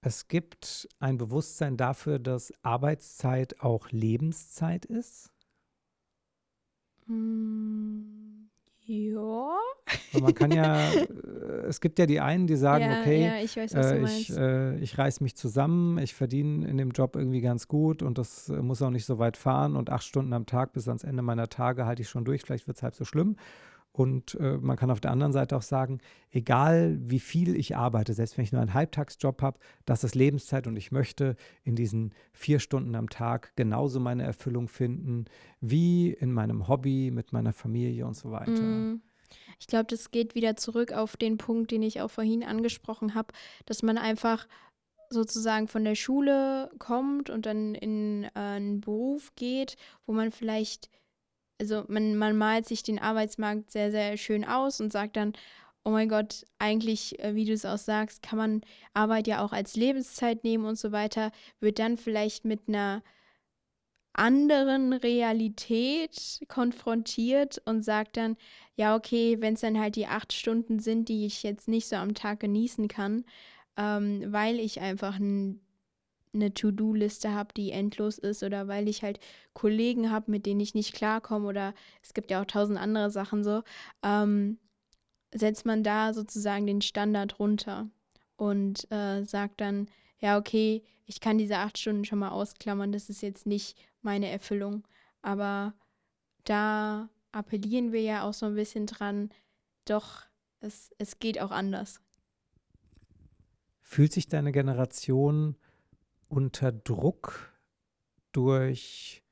es 0.01 0.27
gibt 0.27 0.89
ein 0.99 1.17
Bewusstsein 1.17 1.77
dafür, 1.77 2.19
dass 2.19 2.53
Arbeitszeit 2.63 3.61
auch 3.61 3.89
Lebenszeit 3.89 4.85
ist? 4.85 5.31
Mm, 7.07 8.47
ja. 8.85 9.57
Und 10.13 10.23
man 10.23 10.33
kann 10.33 10.51
ja, 10.51 10.91
äh, 10.91 11.07
es 11.67 11.81
gibt 11.81 11.99
ja 11.99 12.05
die 12.05 12.19
einen, 12.19 12.47
die 12.47 12.55
sagen, 12.55 12.85
Ja, 12.85 13.01
okay, 13.01 13.23
ja, 13.23 13.37
ich 13.37 13.57
weiß, 13.57 13.73
äh, 13.73 14.03
ich, 14.03 14.37
äh, 14.37 14.77
ich 14.77 14.97
reiß 14.97 15.21
mich 15.21 15.35
zusammen, 15.35 15.97
ich 15.97 16.13
verdiene 16.13 16.67
in 16.67 16.77
dem 16.77 16.91
Job 16.91 17.15
irgendwie 17.15 17.41
ganz 17.41 17.67
gut 17.67 18.03
und 18.03 18.17
das 18.17 18.49
äh, 18.49 18.61
muss 18.61 18.81
auch 18.81 18.89
nicht 18.89 19.05
so 19.05 19.19
weit 19.19 19.37
fahren 19.37 19.75
und 19.75 19.89
acht 19.89 20.03
Stunden 20.03 20.33
am 20.33 20.45
Tag 20.45 20.73
bis 20.73 20.87
ans 20.87 21.03
Ende 21.03 21.21
meiner 21.21 21.49
Tage 21.49 21.85
halte 21.85 22.01
ich 22.01 22.09
schon 22.09 22.25
durch, 22.25 22.43
vielleicht 22.43 22.67
wird 22.67 22.77
es 22.77 22.83
halb 22.83 22.95
so 22.95 23.05
schlimm. 23.05 23.35
Und 23.95 24.35
äh, 24.41 24.57
man 24.57 24.75
kann 24.75 24.91
auf 24.91 24.99
der 24.99 25.11
anderen 25.11 25.31
Seite 25.31 25.55
auch 25.55 25.61
sagen, 25.61 25.99
egal 26.29 26.97
wie 26.99 27.21
viel 27.21 27.55
ich 27.55 27.77
arbeite, 27.77 28.13
selbst 28.13 28.37
wenn 28.37 28.43
ich 28.43 28.51
nur 28.51 28.59
einen 28.59 28.73
Halbtagsjob 28.73 29.41
habe, 29.41 29.57
das 29.85 30.03
ist 30.03 30.15
Lebenszeit 30.15 30.67
und 30.67 30.75
ich 30.75 30.91
möchte 30.91 31.37
in 31.63 31.77
diesen 31.77 32.13
vier 32.33 32.59
Stunden 32.59 32.93
am 32.95 33.09
Tag 33.09 33.55
genauso 33.55 34.01
meine 34.01 34.23
Erfüllung 34.23 34.67
finden 34.67 35.25
wie 35.61 36.11
in 36.11 36.33
meinem 36.33 36.67
Hobby, 36.67 37.09
mit 37.09 37.31
meiner 37.31 37.53
Familie 37.53 38.05
und 38.05 38.17
so 38.17 38.31
weiter. 38.31 38.51
Mm. 38.51 39.01
Ich 39.59 39.67
glaube, 39.67 39.85
das 39.85 40.11
geht 40.11 40.35
wieder 40.35 40.57
zurück 40.57 40.91
auf 40.91 41.15
den 41.15 41.37
Punkt, 41.37 41.71
den 41.71 41.81
ich 41.81 42.01
auch 42.01 42.11
vorhin 42.11 42.43
angesprochen 42.43 43.15
habe, 43.15 43.33
dass 43.65 43.81
man 43.81 43.97
einfach 43.97 44.45
sozusagen 45.09 45.69
von 45.69 45.85
der 45.85 45.95
Schule 45.95 46.69
kommt 46.79 47.29
und 47.29 47.45
dann 47.45 47.75
in 47.75 48.25
äh, 48.25 48.29
einen 48.33 48.81
Beruf 48.81 49.31
geht, 49.37 49.77
wo 50.05 50.11
man 50.11 50.33
vielleicht 50.33 50.89
also 51.59 51.85
man, 51.87 52.17
man 52.17 52.37
malt 52.37 52.67
sich 52.67 52.83
den 52.83 52.99
Arbeitsmarkt 52.99 53.71
sehr, 53.71 53.91
sehr 53.91 54.17
schön 54.17 54.45
aus 54.45 54.81
und 54.81 54.91
sagt 54.91 55.15
dann, 55.15 55.33
oh 55.83 55.91
mein 55.91 56.09
Gott, 56.09 56.45
eigentlich, 56.59 57.19
äh, 57.23 57.35
wie 57.35 57.45
du 57.45 57.53
es 57.53 57.65
auch 57.65 57.77
sagst, 57.77 58.23
kann 58.23 58.37
man 58.37 58.61
Arbeit 58.93 59.27
ja 59.27 59.43
auch 59.43 59.53
als 59.53 59.75
Lebenszeit 59.75 60.43
nehmen 60.43 60.65
und 60.65 60.77
so 60.77 60.91
weiter, 60.91 61.31
wird 61.59 61.79
dann 61.79 61.97
vielleicht 61.97 62.45
mit 62.45 62.67
einer 62.67 63.03
anderen 64.13 64.93
Realität 64.93 66.41
konfrontiert 66.47 67.61
und 67.65 67.83
sagt 67.83 68.17
dann, 68.17 68.37
ja, 68.75 68.95
okay, 68.95 69.37
wenn 69.41 69.55
es 69.55 69.61
dann 69.61 69.79
halt 69.79 69.95
die 69.95 70.07
acht 70.07 70.33
Stunden 70.33 70.79
sind, 70.79 71.09
die 71.09 71.25
ich 71.25 71.43
jetzt 71.43 71.67
nicht 71.67 71.87
so 71.87 71.97
am 71.97 72.13
Tag 72.13 72.39
genießen 72.39 72.87
kann, 72.87 73.25
ähm, 73.77 74.23
weil 74.31 74.59
ich 74.59 74.79
einfach 74.81 75.19
ein 75.19 75.64
eine 76.35 76.53
To-Do-Liste 76.53 77.33
habe, 77.33 77.53
die 77.55 77.71
endlos 77.71 78.17
ist 78.17 78.43
oder 78.43 78.67
weil 78.67 78.87
ich 78.87 79.03
halt 79.03 79.19
Kollegen 79.53 80.11
habe, 80.11 80.31
mit 80.31 80.45
denen 80.45 80.59
ich 80.59 80.75
nicht 80.75 80.93
klarkomme 80.93 81.47
oder 81.47 81.73
es 82.01 82.13
gibt 82.13 82.31
ja 82.31 82.41
auch 82.41 82.45
tausend 82.45 82.79
andere 82.79 83.09
Sachen 83.09 83.43
so, 83.43 83.63
ähm, 84.03 84.59
setzt 85.33 85.65
man 85.65 85.83
da 85.83 86.13
sozusagen 86.13 86.67
den 86.67 86.81
Standard 86.81 87.39
runter 87.39 87.89
und 88.37 88.89
äh, 88.91 89.23
sagt 89.23 89.61
dann, 89.61 89.87
ja, 90.19 90.37
okay, 90.37 90.83
ich 91.05 91.19
kann 91.19 91.37
diese 91.37 91.57
acht 91.57 91.77
Stunden 91.77 92.05
schon 92.05 92.19
mal 92.19 92.29
ausklammern, 92.29 92.91
das 92.91 93.09
ist 93.09 93.21
jetzt 93.21 93.45
nicht 93.45 93.77
meine 94.01 94.29
Erfüllung. 94.29 94.87
Aber 95.21 95.73
da 96.43 97.09
appellieren 97.31 97.91
wir 97.91 98.01
ja 98.01 98.23
auch 98.23 98.33
so 98.33 98.45
ein 98.45 98.55
bisschen 98.55 98.85
dran, 98.85 99.29
doch, 99.85 100.23
es, 100.59 100.91
es 100.97 101.19
geht 101.19 101.39
auch 101.39 101.51
anders. 101.51 101.99
Fühlt 103.81 104.13
sich 104.13 104.27
deine 104.27 104.51
Generation 104.51 105.55
unter 106.27 106.71
Druck 106.71 107.51
durch 108.31 109.23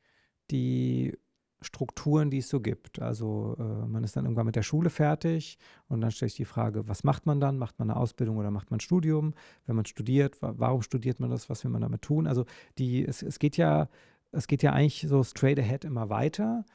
die 0.52 1.18
Strukturen, 1.62 2.30
die 2.30 2.40
es 2.40 2.50
so 2.50 2.60
gibt. 2.60 3.02
Also 3.02 3.56
äh, 3.58 3.88
man 3.88 4.04
ist 4.04 4.16
dann 4.16 4.26
irgendwann 4.26 4.46
mit 4.46 4.56
der 4.56 4.64
Schule 4.64 4.90
fertig 4.90 5.58
und 5.88 6.02
dann 6.02 6.12
stellt 6.12 6.32
sich 6.32 6.38
die 6.38 6.46
Frage, 6.46 6.88
was 6.88 7.04
macht 7.04 7.26
man 7.26 7.40
dann? 7.40 7.58
Macht 7.58 7.80
man 7.80 7.90
eine 7.90 8.00
Ausbildung 8.00 8.38
oder 8.38 8.52
macht 8.52 8.70
man 8.70 8.78
ein 8.78 8.82
Studium? 8.82 9.34
Wenn 9.66 9.76
man 9.76 9.86
studiert, 9.86 10.42
wa 10.42 10.54
warum 10.58 10.82
studiert 10.82 11.20
man 11.20 11.30
das? 11.30 11.50
Was 11.50 11.64
will 11.64 11.72
man 11.72 11.82
damit 11.82 12.02
tun? 12.02 12.28
Also 12.28 12.46
die, 12.78 13.06
es, 13.06 13.24
es 13.24 13.40
geht 13.40 13.58
ja, 13.58 13.90
es 14.32 14.48
geht 14.48 14.64
ja 14.64 14.74
eigentlich 14.74 15.06
so 15.08 15.24
straight 15.24 15.60
ahead 15.60 15.86
immer 15.86 16.10
weiter. 16.10 16.66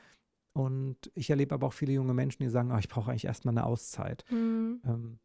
Und 0.55 0.97
ich 1.15 1.31
erlebe 1.31 1.55
aber 1.55 1.69
auch 1.69 1.73
viele 1.73 1.93
junge 1.93 2.15
Menschen, 2.15 2.43
die 2.43 2.49
sagen, 2.49 2.73
oh, 2.73 2.79
ich 2.79 2.89
brauche 2.89 3.11
eigentlich 3.11 3.27
erstmal 3.27 3.53
eine 3.53 3.65
Auszeit. 3.65 4.25
Mhm. 4.31 4.81
Ähm, 4.85 5.19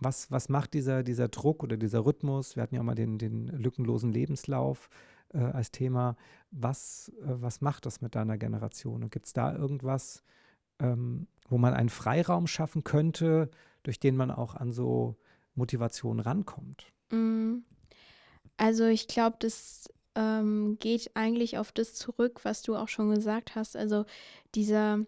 was, 0.00 0.30
was 0.30 0.48
macht 0.48 0.74
dieser, 0.74 1.02
dieser 1.02 1.28
Druck 1.28 1.62
oder 1.62 1.76
dieser 1.76 2.04
Rhythmus? 2.04 2.56
Wir 2.56 2.62
hatten 2.62 2.74
ja 2.74 2.80
auch 2.80 2.86
mal 2.86 2.94
den, 2.94 3.18
den 3.18 3.48
lückenlosen 3.48 4.12
Lebenslauf 4.12 4.88
äh, 5.34 5.38
als 5.38 5.70
Thema. 5.70 6.16
Was, 6.50 7.12
äh, 7.20 7.26
was 7.26 7.60
macht 7.60 7.86
das 7.86 8.00
mit 8.00 8.14
deiner 8.14 8.38
Generation? 8.38 9.02
Und 9.02 9.12
gibt 9.12 9.26
es 9.26 9.32
da 9.32 9.54
irgendwas, 9.54 10.22
ähm, 10.78 11.26
wo 11.48 11.58
man 11.58 11.74
einen 11.74 11.88
Freiraum 11.88 12.46
schaffen 12.46 12.84
könnte, 12.84 13.50
durch 13.82 13.98
den 14.00 14.16
man 14.16 14.30
auch 14.30 14.54
an 14.54 14.72
so 14.72 15.16
Motivation 15.54 16.20
rankommt? 16.20 16.92
Mm. 17.10 17.58
Also 18.56 18.86
ich 18.86 19.06
glaube, 19.06 19.36
das 19.38 19.88
ähm, 20.14 20.78
geht 20.80 21.12
eigentlich 21.14 21.58
auf 21.58 21.70
das 21.70 21.94
zurück, 21.94 22.40
was 22.44 22.62
du 22.62 22.74
auch 22.74 22.88
schon 22.88 23.10
gesagt 23.10 23.54
hast. 23.54 23.76
Also 23.76 24.04
dieser 24.54 25.06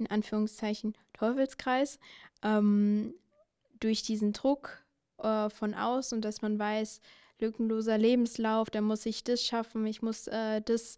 in 0.00 0.06
Anführungszeichen 0.06 0.96
Teufelskreis. 1.12 1.98
Ähm, 2.42 3.14
durch 3.80 4.02
diesen 4.02 4.32
Druck 4.32 4.84
äh, 5.18 5.50
von 5.50 5.74
außen 5.74 6.16
und 6.16 6.24
dass 6.24 6.42
man 6.42 6.58
weiß, 6.58 7.00
lückenloser 7.40 7.98
Lebenslauf, 7.98 8.70
da 8.70 8.80
muss 8.80 9.06
ich 9.06 9.24
das 9.24 9.42
schaffen, 9.44 9.86
ich 9.86 10.02
muss 10.02 10.26
äh, 10.26 10.60
das 10.60 10.96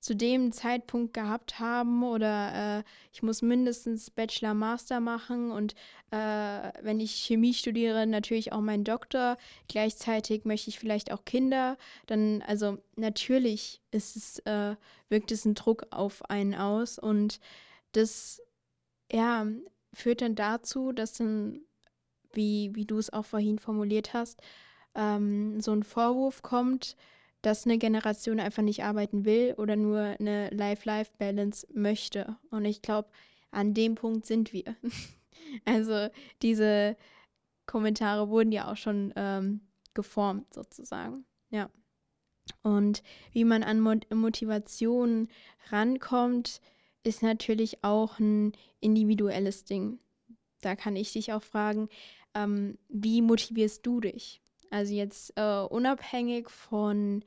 zu 0.00 0.14
dem 0.14 0.52
Zeitpunkt 0.52 1.12
gehabt 1.12 1.58
haben 1.58 2.04
oder 2.04 2.78
äh, 2.78 2.84
ich 3.12 3.22
muss 3.22 3.42
mindestens 3.42 4.10
Bachelor, 4.10 4.54
Master 4.54 5.00
machen 5.00 5.50
und 5.50 5.74
äh, 6.12 6.70
wenn 6.82 7.00
ich 7.00 7.12
Chemie 7.26 7.52
studiere, 7.52 8.06
natürlich 8.06 8.52
auch 8.52 8.60
meinen 8.60 8.84
Doktor. 8.84 9.36
Gleichzeitig 9.66 10.44
möchte 10.44 10.70
ich 10.70 10.78
vielleicht 10.78 11.10
auch 11.10 11.24
Kinder. 11.24 11.76
Dann, 12.06 12.42
also 12.46 12.78
natürlich 12.94 13.80
ist 13.90 14.16
es, 14.16 14.38
äh, 14.40 14.76
wirkt 15.08 15.32
es 15.32 15.44
ein 15.44 15.54
Druck 15.54 15.86
auf 15.90 16.30
einen 16.30 16.54
aus 16.54 16.98
und 16.98 17.40
das, 17.92 18.40
ja, 19.10 19.46
führt 19.92 20.20
dann 20.20 20.36
dazu, 20.36 20.92
dass 20.92 21.14
dann 21.14 21.62
wie, 22.38 22.74
wie 22.74 22.86
du 22.86 22.98
es 22.98 23.12
auch 23.12 23.26
vorhin 23.26 23.58
formuliert 23.58 24.14
hast, 24.14 24.40
ähm, 24.94 25.60
so 25.60 25.72
ein 25.72 25.82
Vorwurf 25.82 26.40
kommt, 26.40 26.96
dass 27.42 27.66
eine 27.66 27.78
Generation 27.78 28.40
einfach 28.40 28.62
nicht 28.62 28.84
arbeiten 28.84 29.24
will 29.24 29.54
oder 29.58 29.76
nur 29.76 30.00
eine 30.00 30.48
Life-Life-Balance 30.50 31.66
möchte. 31.74 32.36
Und 32.50 32.64
ich 32.64 32.80
glaube, 32.80 33.08
an 33.50 33.74
dem 33.74 33.96
Punkt 33.96 34.24
sind 34.24 34.52
wir. 34.52 34.76
also 35.64 36.08
diese 36.42 36.96
Kommentare 37.66 38.28
wurden 38.30 38.52
ja 38.52 38.70
auch 38.70 38.76
schon 38.76 39.12
ähm, 39.16 39.60
geformt 39.94 40.54
sozusagen. 40.54 41.24
Ja. 41.50 41.70
Und 42.62 43.02
wie 43.32 43.44
man 43.44 43.62
an 43.62 43.80
Motivation 43.80 45.28
rankommt, 45.70 46.60
ist 47.02 47.22
natürlich 47.22 47.84
auch 47.84 48.18
ein 48.18 48.52
individuelles 48.80 49.64
Ding. 49.64 49.98
Da 50.60 50.74
kann 50.74 50.96
ich 50.96 51.12
dich 51.12 51.32
auch 51.32 51.42
fragen, 51.42 51.88
ähm, 52.34 52.78
wie 52.88 53.22
motivierst 53.22 53.84
du 53.86 54.00
dich? 54.00 54.40
Also 54.70 54.94
jetzt 54.94 55.32
äh, 55.36 55.60
unabhängig 55.62 56.50
von 56.50 57.24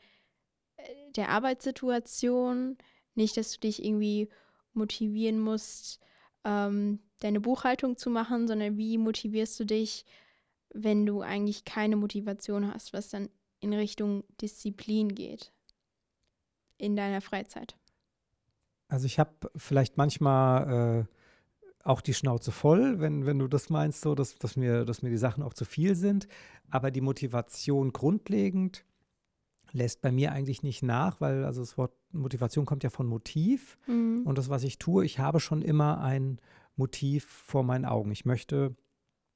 äh, 0.77 0.84
der 1.15 1.29
Arbeitssituation, 1.29 2.77
nicht, 3.15 3.38
dass 3.38 3.53
du 3.53 3.60
dich 3.60 3.84
irgendwie 3.84 4.29
motivieren 4.74 5.39
musst, 5.39 6.00
ähm, 6.43 7.00
deine 7.20 7.39
Buchhaltung 7.39 7.98
zu 7.98 8.10
machen, 8.10 8.48
sondern 8.48 8.77
wie 8.77 8.98
motivierst 8.98 9.60
du 9.60 9.65
dich, 9.65 10.05
wenn 10.74 11.05
du 11.05 11.22
eigentlich 11.22 11.65
keine 11.65 11.96
Motivation 11.96 12.74
hast, 12.74 12.93
was 12.93 13.10
dann 13.10 13.29
in 13.60 13.74
Richtung 13.74 14.24
Disziplin 14.41 15.13
geht 15.13 15.51
in 16.77 16.96
deiner 16.96 17.22
Freizeit? 17.22 17.75
Also 18.88 19.05
ich 19.05 19.20
habe 19.20 19.51
vielleicht 19.55 19.98
manchmal 19.98 21.08
äh, 21.08 21.21
auch 21.84 22.02
die 22.02 22.14
Schnauze 22.14 22.52
voll, 22.52 23.00
wenn, 23.00 23.26
wenn 23.26 23.40
du 23.40 23.48
das 23.48 23.70
meinst, 23.70 24.02
so, 24.02 24.16
dass, 24.16 24.36
dass, 24.36 24.56
mir, 24.56 24.86
dass 24.86 25.02
mir 25.02 25.10
die 25.10 25.18
Sachen 25.18 25.44
auch 25.44 25.54
zu 25.54 25.66
viel 25.66 25.96
sind. 25.96 26.28
Aber 26.70 26.92
die 26.92 27.02
Motivation 27.02 27.92
grundlegend 27.92 28.86
lässt 29.72 30.02
bei 30.02 30.12
mir 30.12 30.32
eigentlich 30.32 30.64
nicht 30.64 30.84
nach, 30.84 31.22
weil 31.22 31.46
also 31.46 31.62
das 31.62 31.78
Wort 31.78 31.94
Motivation 32.12 32.66
kommt 32.66 32.84
ja 32.84 32.90
von 32.90 33.08
Motiv. 33.08 33.78
Mhm. 33.88 34.24
Und 34.26 34.38
das, 34.38 34.50
was 34.50 34.64
ich 34.64 34.78
tue, 34.78 35.06
ich 35.06 35.20
habe 35.20 35.40
schon 35.40 35.62
immer 35.62 36.02
ein 36.02 36.40
Motiv 36.76 37.26
vor 37.26 37.64
meinen 37.64 37.86
Augen. 37.86 38.12
Ich 38.12 38.26
möchte, 38.26 38.76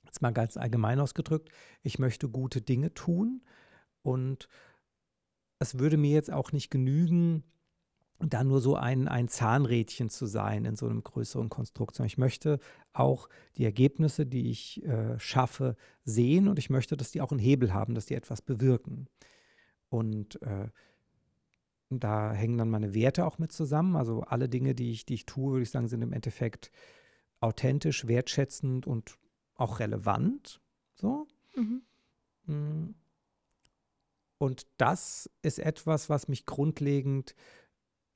jetzt 0.06 0.22
mal 0.22 0.32
ganz 0.32 0.58
allgemein 0.58 1.00
ausgedrückt, 1.00 1.50
ich 1.84 2.00
möchte 2.00 2.30
gute 2.30 2.62
Dinge 2.62 2.94
tun. 2.94 3.42
Und 4.02 4.50
es 5.60 5.80
würde 5.80 5.98
mir 5.98 6.12
jetzt 6.12 6.32
auch 6.32 6.52
nicht 6.52 6.70
genügen, 6.70 7.44
da 8.20 8.44
nur 8.44 8.62
so 8.62 8.76
ein, 8.76 9.08
ein 9.08 9.28
Zahnrädchen 9.28 10.10
zu 10.10 10.26
sein 10.26 10.66
in 10.66 10.76
so 10.76 10.88
einem 10.88 11.04
größeren 11.04 11.50
Konstrukt, 11.50 11.96
sondern 11.96 12.08
ich 12.08 12.18
möchte 12.18 12.60
auch 12.94 13.28
die 13.58 13.66
Ergebnisse, 13.66 14.26
die 14.26 14.50
ich 14.50 14.84
äh, 14.86 15.20
schaffe, 15.20 15.76
sehen 16.06 16.48
und 16.48 16.58
ich 16.58 16.70
möchte, 16.70 16.96
dass 16.96 17.12
die 17.12 17.22
auch 17.22 17.32
einen 17.32 17.40
Hebel 17.40 17.74
haben, 17.74 17.94
dass 17.94 18.06
die 18.06 18.16
etwas 18.16 18.42
bewirken. 18.42 19.08
Und 19.90 20.42
äh, 20.42 20.70
da 21.90 22.32
hängen 22.32 22.58
dann 22.58 22.70
meine 22.70 22.94
Werte 22.94 23.26
auch 23.26 23.38
mit 23.38 23.52
zusammen. 23.52 23.96
Also 23.96 24.22
alle 24.22 24.50
Dinge, 24.50 24.76
die 24.76 24.92
ich, 24.92 25.06
die 25.06 25.14
ich 25.16 25.26
tue, 25.26 25.54
würde 25.54 25.64
ich 25.64 25.70
sagen, 25.70 25.88
sind 25.88 26.02
im 26.02 26.14
Endeffekt 26.14 26.72
authentisch, 27.42 28.08
wertschätzend 28.08 28.88
und 28.88 29.18
auch 29.56 29.80
relevant. 29.80 30.62
So. 30.96 31.28
Mhm. 31.56 31.82
Mm. 32.46 32.96
Und 34.38 34.68
das 34.78 35.30
ist 35.42 35.60
etwas, 35.60 36.10
was 36.10 36.28
mich 36.28 36.46
grundlegend 36.46 37.36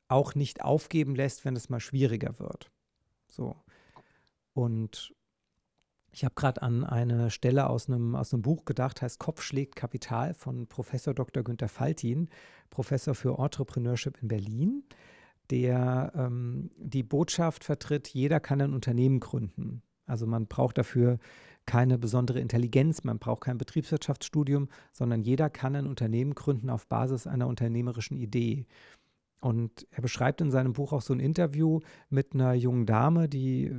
auch 0.10 0.36
nicht 0.36 0.62
aufgeben 0.62 1.16
lässt, 1.16 1.46
wenn 1.46 1.56
es 1.56 1.70
mal 1.70 1.80
schwieriger 1.80 2.40
wird. 2.40 2.70
So. 3.28 3.56
Und 4.54 5.14
ich 6.12 6.26
habe 6.26 6.36
gerade 6.36 6.62
an 6.62 6.84
eine 6.84 7.30
Stelle 7.30 7.70
aus 7.70 7.88
einem, 7.88 8.16
aus 8.16 8.32
Buch 8.34 8.66
gedacht, 8.66 9.02
heißt 9.02 9.20
Kopf 9.20 9.42
schlägt 9.42 9.76
Kapital 9.76 10.34
von 10.34 10.68
Professor 10.68 11.14
Dr. 11.14 11.44
Günther 11.44 11.70
Faltin, 11.70 12.30
Professor 12.70 13.16
für 13.16 13.38
Entrepreneurship 13.40 14.18
in 14.22 14.28
Berlin, 14.28 14.84
der 15.52 16.12
ähm, 16.16 16.72
die 16.78 17.04
Botschaft 17.04 17.64
vertritt, 17.64 18.08
jeder 18.10 18.40
kann 18.40 18.62
ein 18.62 18.74
Unternehmen 18.74 19.20
gründen. 19.20 19.82
Also 20.06 20.26
man 20.26 20.48
braucht 20.48 20.78
dafür 20.80 21.20
keine 21.66 22.00
besondere 22.00 22.40
Intelligenz, 22.40 23.04
man 23.04 23.20
braucht 23.20 23.42
kein 23.42 23.60
Betriebswirtschaftsstudium, 23.60 24.70
sondern 24.92 25.22
jeder 25.22 25.52
kann 25.52 25.76
ein 25.76 25.86
Unternehmen 25.86 26.34
gründen 26.34 26.72
auf 26.72 26.88
Basis 26.88 27.28
einer 27.28 27.48
unternehmerischen 27.48 28.18
Idee. 28.18 28.66
Und 29.40 29.88
er 29.92 30.02
beschreibt 30.02 30.42
in 30.42 30.52
seinem 30.52 30.74
Buch 30.74 30.92
auch 30.92 31.02
so 31.02 31.14
ein 31.14 31.20
Interview 31.20 31.80
mit 32.10 32.34
einer 32.34 32.54
jungen 32.54 32.86
Dame, 32.86 33.30
die, 33.30 33.74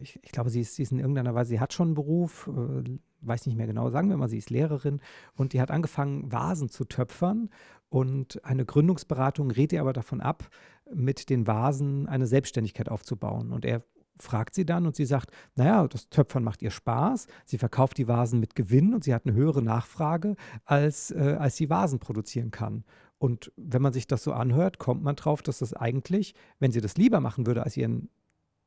ich, 0.00 0.18
ich 0.22 0.32
glaube, 0.32 0.48
sie 0.48 0.60
ist, 0.60 0.74
sie 0.74 0.82
ist 0.82 0.92
in 0.92 0.98
irgendeiner 0.98 1.34
Weise, 1.34 1.50
sie 1.50 1.60
hat 1.60 1.74
schon 1.74 1.88
einen 1.88 1.94
Beruf, 1.94 2.48
äh, 2.48 2.98
weiß 3.20 3.46
nicht 3.46 3.56
mehr 3.56 3.66
genau, 3.66 3.90
sagen 3.90 4.08
wir 4.08 4.16
mal, 4.16 4.28
sie 4.28 4.38
ist 4.38 4.50
Lehrerin 4.50 5.00
und 5.34 5.52
die 5.52 5.60
hat 5.60 5.70
angefangen, 5.70 6.32
Vasen 6.32 6.68
zu 6.68 6.84
töpfern. 6.84 7.50
Und 7.88 8.44
eine 8.44 8.64
Gründungsberatung 8.64 9.50
rät 9.50 9.72
ihr 9.72 9.80
aber 9.80 9.92
davon 9.92 10.20
ab, 10.20 10.48
mit 10.92 11.30
den 11.30 11.46
Vasen 11.46 12.08
eine 12.08 12.26
Selbstständigkeit 12.26 12.88
aufzubauen. 12.88 13.52
Und 13.52 13.64
er 13.64 13.82
fragt 14.18 14.54
sie 14.54 14.64
dann 14.64 14.86
und 14.86 14.96
sie 14.96 15.04
sagt, 15.04 15.30
naja, 15.56 15.86
das 15.88 16.08
Töpfern 16.08 16.42
macht 16.42 16.62
ihr 16.62 16.70
Spaß, 16.70 17.26
sie 17.44 17.58
verkauft 17.58 17.98
die 17.98 18.08
Vasen 18.08 18.40
mit 18.40 18.54
Gewinn 18.54 18.94
und 18.94 19.04
sie 19.04 19.14
hat 19.14 19.26
eine 19.26 19.34
höhere 19.34 19.62
Nachfrage, 19.62 20.36
als, 20.64 21.10
äh, 21.10 21.36
als 21.38 21.56
sie 21.56 21.70
Vasen 21.70 21.98
produzieren 21.98 22.50
kann. 22.50 22.84
Und 23.18 23.52
wenn 23.56 23.82
man 23.82 23.92
sich 23.92 24.06
das 24.06 24.22
so 24.22 24.32
anhört, 24.32 24.78
kommt 24.78 25.02
man 25.02 25.16
drauf, 25.16 25.42
dass 25.42 25.60
das 25.60 25.72
eigentlich, 25.72 26.34
wenn 26.58 26.72
sie 26.72 26.80
das 26.80 26.96
lieber 26.96 27.20
machen 27.20 27.46
würde 27.46 27.64
als 27.64 27.76
ihren 27.76 28.10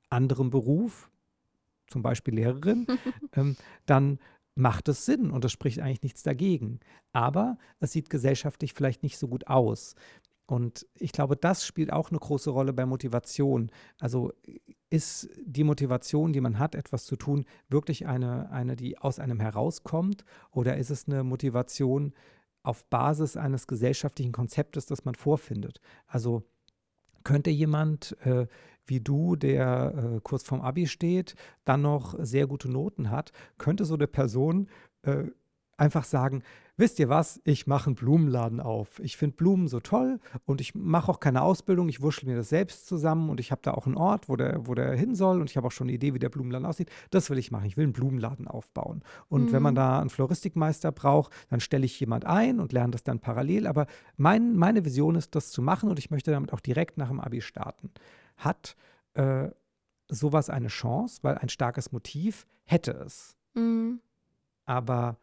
anderen 0.10 0.50
Beruf, 0.50 1.10
zum 1.88 2.02
Beispiel 2.02 2.36
Lehrerin, 2.36 2.88
ähm, 3.36 3.56
dann 3.86 4.20
macht 4.56 4.90
es 4.90 5.06
Sinn 5.06 5.32
und 5.32 5.46
es 5.46 5.52
spricht 5.52 5.80
eigentlich 5.80 6.04
nichts 6.04 6.24
dagegen. 6.24 6.80
Aber 7.14 7.58
es 7.80 7.92
sieht 7.92 8.10
gesellschaftlich 8.10 8.74
vielleicht 8.74 9.04
nicht 9.04 9.18
so 9.18 9.28
gut 9.28 9.48
aus. 9.48 9.96
Und 10.46 10.88
ich 10.96 11.12
glaube, 11.12 11.38
das 11.38 11.64
spielt 11.64 11.94
auch 11.94 12.10
eine 12.10 12.18
große 12.18 12.50
Rolle 12.50 12.74
bei 12.74 12.88
Motivation. 12.88 13.72
Also 14.00 14.34
ist 14.90 15.30
die 15.46 15.64
Motivation, 15.64 16.34
die 16.34 16.42
man 16.42 16.58
hat, 16.58 16.74
etwas 16.74 17.06
zu 17.06 17.16
tun, 17.16 17.46
wirklich 17.70 18.08
eine, 18.08 18.50
eine, 18.50 18.76
die 18.76 18.98
aus 18.98 19.20
einem 19.20 19.40
herauskommt? 19.40 20.26
Oder 20.52 20.78
ist 20.78 20.90
es 20.90 21.08
eine 21.08 21.24
Motivation 21.24 22.14
auf 22.64 22.86
Basis 22.86 23.38
eines 23.38 23.68
gesellschaftlichen 23.68 24.32
Konzeptes, 24.32 24.86
das 24.86 25.06
man 25.06 25.16
vorfindet? 25.16 25.82
Also 26.08 26.44
könnte 27.24 27.50
jemand 27.50 28.16
äh, 28.22 28.48
wie 28.90 29.00
du, 29.00 29.36
der 29.36 29.94
äh, 29.96 30.20
kurz 30.22 30.44
vorm 30.44 30.62
Abi 30.62 30.88
steht, 30.88 31.36
dann 31.64 31.82
noch 31.82 32.16
sehr 32.20 32.48
gute 32.48 32.70
Noten 32.70 33.12
hat, 33.12 33.32
könnte 33.58 33.86
so 33.86 33.94
eine 33.94 34.08
Person 34.08 34.68
äh, 35.04 35.26
einfach 35.78 36.04
sagen, 36.04 36.44
wisst 36.80 36.98
ihr 37.00 37.10
was, 37.10 37.42
ich 37.44 37.68
mache 37.68 37.88
einen 37.88 37.96
Blumenladen 37.96 38.60
auf. 38.60 39.00
Ich 39.00 39.18
finde 39.18 39.36
Blumen 39.36 39.68
so 39.68 39.80
toll 39.80 40.20
und 40.46 40.62
ich 40.62 40.74
mache 40.76 41.12
auch 41.12 41.20
keine 41.20 41.42
Ausbildung, 41.42 41.90
ich 41.90 42.02
wurschtel 42.02 42.30
mir 42.30 42.36
das 42.36 42.50
selbst 42.50 42.88
zusammen 42.88 43.30
und 43.30 43.40
ich 43.40 43.52
habe 43.52 43.62
da 43.62 43.74
auch 43.74 43.86
einen 43.86 43.98
Ort, 43.98 44.30
wo 44.30 44.36
der, 44.36 44.66
wo 44.66 44.74
der 44.74 44.96
hin 44.96 45.14
soll 45.14 45.42
und 45.42 45.50
ich 45.50 45.58
habe 45.58 45.68
auch 45.68 45.72
schon 45.72 45.86
eine 45.86 45.94
Idee, 45.94 46.14
wie 46.14 46.20
der 46.20 46.30
Blumenladen 46.30 46.66
aussieht. 46.66 46.90
Das 47.12 47.30
will 47.30 47.38
ich 47.38 47.52
machen, 47.52 47.66
ich 47.66 47.78
will 47.78 47.84
einen 47.84 47.94
Blumenladen 47.94 48.48
aufbauen. 48.48 49.04
Und 49.28 49.48
mhm. 49.48 49.52
wenn 49.52 49.62
man 49.62 49.74
mhm. 49.74 49.78
da 49.78 50.00
einen 50.00 50.10
Floristikmeister 50.10 50.92
braucht, 50.92 51.34
dann 51.50 51.60
stelle 51.60 51.86
ich 51.86 52.00
jemand 52.00 52.26
ein 52.26 52.60
und 52.60 52.72
lerne 52.72 52.92
das 52.92 53.04
dann 53.04 53.20
parallel. 53.20 53.68
Aber 53.68 53.86
mein, 54.18 54.56
meine 54.56 54.86
Vision 54.86 55.16
ist, 55.16 55.36
das 55.36 55.52
zu 55.52 55.62
machen 55.62 55.90
und 55.90 56.00
ich 56.00 56.12
möchte 56.12 56.32
damit 56.32 56.54
auch 56.54 56.62
direkt 56.62 56.98
nach 56.98 57.10
dem 57.10 57.20
Abi 57.20 57.42
starten. 57.42 57.92
Hat 58.38 58.76
äh, 59.16 59.50
sowas 60.08 60.50
eine 60.50 60.70
Chance, 60.70 61.20
weil 61.24 61.38
ein 61.38 61.50
starkes 61.50 61.92
Motiv 61.92 62.48
hätte 62.64 62.92
es. 62.92 63.36
Mhm. 63.54 64.00
Aber 64.66 65.18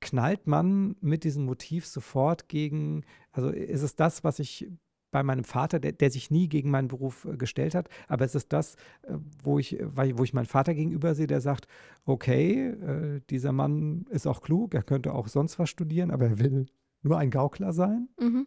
knallt 0.00 0.46
man 0.46 0.96
mit 1.00 1.24
diesem 1.24 1.44
Motiv 1.44 1.86
sofort 1.86 2.48
gegen, 2.48 3.04
also 3.32 3.50
ist 3.50 3.82
es 3.82 3.96
das, 3.96 4.24
was 4.24 4.38
ich 4.38 4.68
bei 5.10 5.22
meinem 5.22 5.44
Vater, 5.44 5.80
der, 5.80 5.92
der 5.92 6.10
sich 6.10 6.30
nie 6.30 6.48
gegen 6.48 6.70
meinen 6.70 6.88
Beruf 6.88 7.24
äh, 7.24 7.36
gestellt 7.36 7.74
hat, 7.74 7.88
aber 8.08 8.24
es 8.24 8.34
ist 8.34 8.52
das, 8.52 8.74
äh, 9.02 9.14
wo 9.42 9.58
ich, 9.58 9.78
wo 9.80 10.22
ich 10.22 10.34
meinen 10.34 10.46
Vater 10.46 10.74
gegenüber 10.74 11.14
sehe, 11.14 11.26
der 11.26 11.40
sagt, 11.40 11.66
okay, 12.04 12.68
äh, 12.68 13.20
dieser 13.30 13.52
Mann 13.52 14.06
ist 14.10 14.26
auch 14.26 14.42
klug, 14.42 14.74
er 14.74 14.82
könnte 14.82 15.14
auch 15.14 15.28
sonst 15.28 15.58
was 15.58 15.70
studieren, 15.70 16.10
aber 16.10 16.26
er 16.26 16.38
will 16.38 16.66
nur 17.02 17.18
ein 17.18 17.30
Gaukler 17.30 17.72
sein. 17.72 18.08
Mhm. 18.20 18.46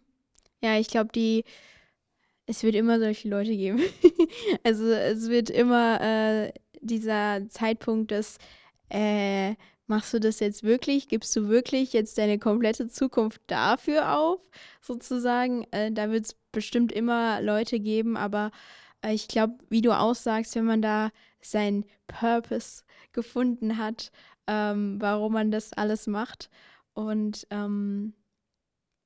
Ja, 0.62 0.78
ich 0.78 0.88
glaube, 0.88 1.10
die, 1.14 1.44
es 2.46 2.64
wird 2.64 2.76
immer 2.76 3.00
solche 3.00 3.28
Leute 3.28 3.56
geben. 3.56 3.80
also 4.64 4.86
es 4.86 5.30
wird 5.30 5.50
immer 5.50 6.00
äh, 6.02 6.54
dieser 6.82 7.48
Zeitpunkt 7.50 8.12
des, 8.12 8.38
äh, 8.90 9.56
machst 9.88 10.13
du 10.13 10.20
das 10.20 10.39
jetzt 10.39 10.63
wirklich? 10.63 11.08
Gibst 11.08 11.36
du 11.36 11.50
wirklich 11.50 11.94
jetzt 11.94 12.17
deine 12.17 12.39
komplette 12.39 12.88
Zukunft 12.88 13.41
dafür 13.48 14.17
auf, 14.17 14.41
sozusagen? 14.82 15.65
Äh, 15.72 15.91
da 15.91 16.10
wird 16.12 16.26
es 16.26 16.36
bestimmt 16.52 16.91
immer 16.91 17.41
Leute 17.41 17.80
geben, 17.80 18.17
aber 18.17 18.52
äh, 19.02 19.13
ich 19.13 19.28
glaube, 19.28 19.56
wie 19.70 19.82
du 19.82 19.98
aussagst, 19.98 20.56
wenn 20.56 20.65
man 20.65 20.82
da 20.82 21.12
seinen 21.41 21.86
Purpose 22.08 22.84
gefunden 23.12 23.78
hat, 23.78 24.12
ähm, 24.48 24.98
warum 25.00 25.34
man 25.34 25.52
das 25.52 25.74
alles 25.74 26.08
macht 26.08 26.50
und 26.94 27.48
ähm, 27.50 28.13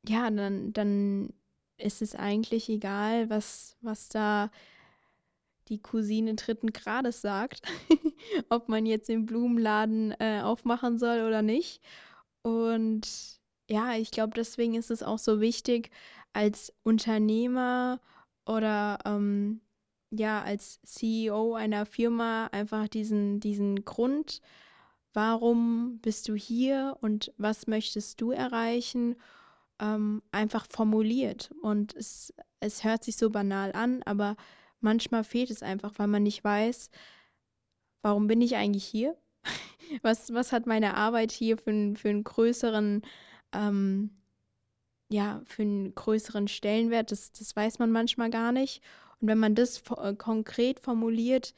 ja, 0.07 0.29
dann, 0.29 0.73
dann 0.73 1.33
ist 1.77 2.01
es 2.01 2.15
eigentlich 2.15 2.69
egal, 2.69 3.29
was, 3.29 3.77
was 3.81 4.09
da 4.09 4.51
die 5.67 5.81
Cousine 5.81 6.35
dritten 6.35 6.73
Grades 6.73 7.21
sagt, 7.21 7.61
ob 8.49 8.69
man 8.69 8.85
jetzt 8.85 9.09
den 9.09 9.25
Blumenladen 9.25 10.13
äh, 10.19 10.41
aufmachen 10.43 10.97
soll 10.97 11.21
oder 11.21 11.41
nicht. 11.41 11.81
Und 12.41 13.07
ja, 13.69 13.95
ich 13.95 14.11
glaube, 14.11 14.33
deswegen 14.35 14.75
ist 14.75 14.91
es 14.91 15.03
auch 15.03 15.19
so 15.19 15.41
wichtig, 15.41 15.89
als 16.33 16.73
Unternehmer 16.83 17.99
oder 18.45 18.99
ähm, 19.05 19.61
ja, 20.11 20.41
als 20.43 20.81
CEO 20.83 21.55
einer 21.55 21.85
Firma 21.85 22.47
einfach 22.47 22.87
diesen, 22.87 23.39
diesen 23.39 23.85
Grund, 23.85 24.41
warum 25.13 25.99
bist 25.99 26.27
du 26.27 26.35
hier 26.35 26.97
und 27.01 27.33
was 27.37 27.67
möchtest 27.67 28.21
du 28.21 28.31
erreichen, 28.31 29.15
ähm, 29.79 30.21
einfach 30.31 30.67
formuliert. 30.69 31.51
Und 31.61 31.95
es, 31.95 32.33
es 32.59 32.83
hört 32.83 33.03
sich 33.03 33.17
so 33.17 33.29
banal 33.29 33.71
an, 33.73 34.03
aber 34.03 34.35
manchmal 34.79 35.23
fehlt 35.23 35.49
es 35.49 35.63
einfach, 35.63 35.93
weil 35.97 36.07
man 36.07 36.23
nicht 36.23 36.43
weiß, 36.43 36.89
warum 38.05 38.27
bin 38.27 38.39
ich 38.39 38.55
eigentlich 38.55 38.85
hier? 38.85 39.17
Was, 40.03 40.33
was 40.33 40.51
hat 40.51 40.65
meine 40.65 40.95
Arbeit 40.95 41.31
hier 41.31 41.57
für, 41.57 41.93
für 41.95 42.09
einen 42.09 42.23
größeren, 42.23 43.03
ähm, 43.53 44.09
ja, 45.11 45.41
für 45.45 45.61
einen 45.61 45.93
größeren 45.93 46.47
Stellenwert? 46.47 47.11
Das, 47.11 47.31
das 47.31 47.55
weiß 47.55 47.77
man 47.77 47.91
manchmal 47.91 48.31
gar 48.31 48.51
nicht. 48.51 48.81
Und 49.19 49.27
wenn 49.27 49.37
man 49.37 49.53
das 49.53 49.83
äh, 49.97 50.15
konkret 50.15 50.79
formuliert, 50.79 51.53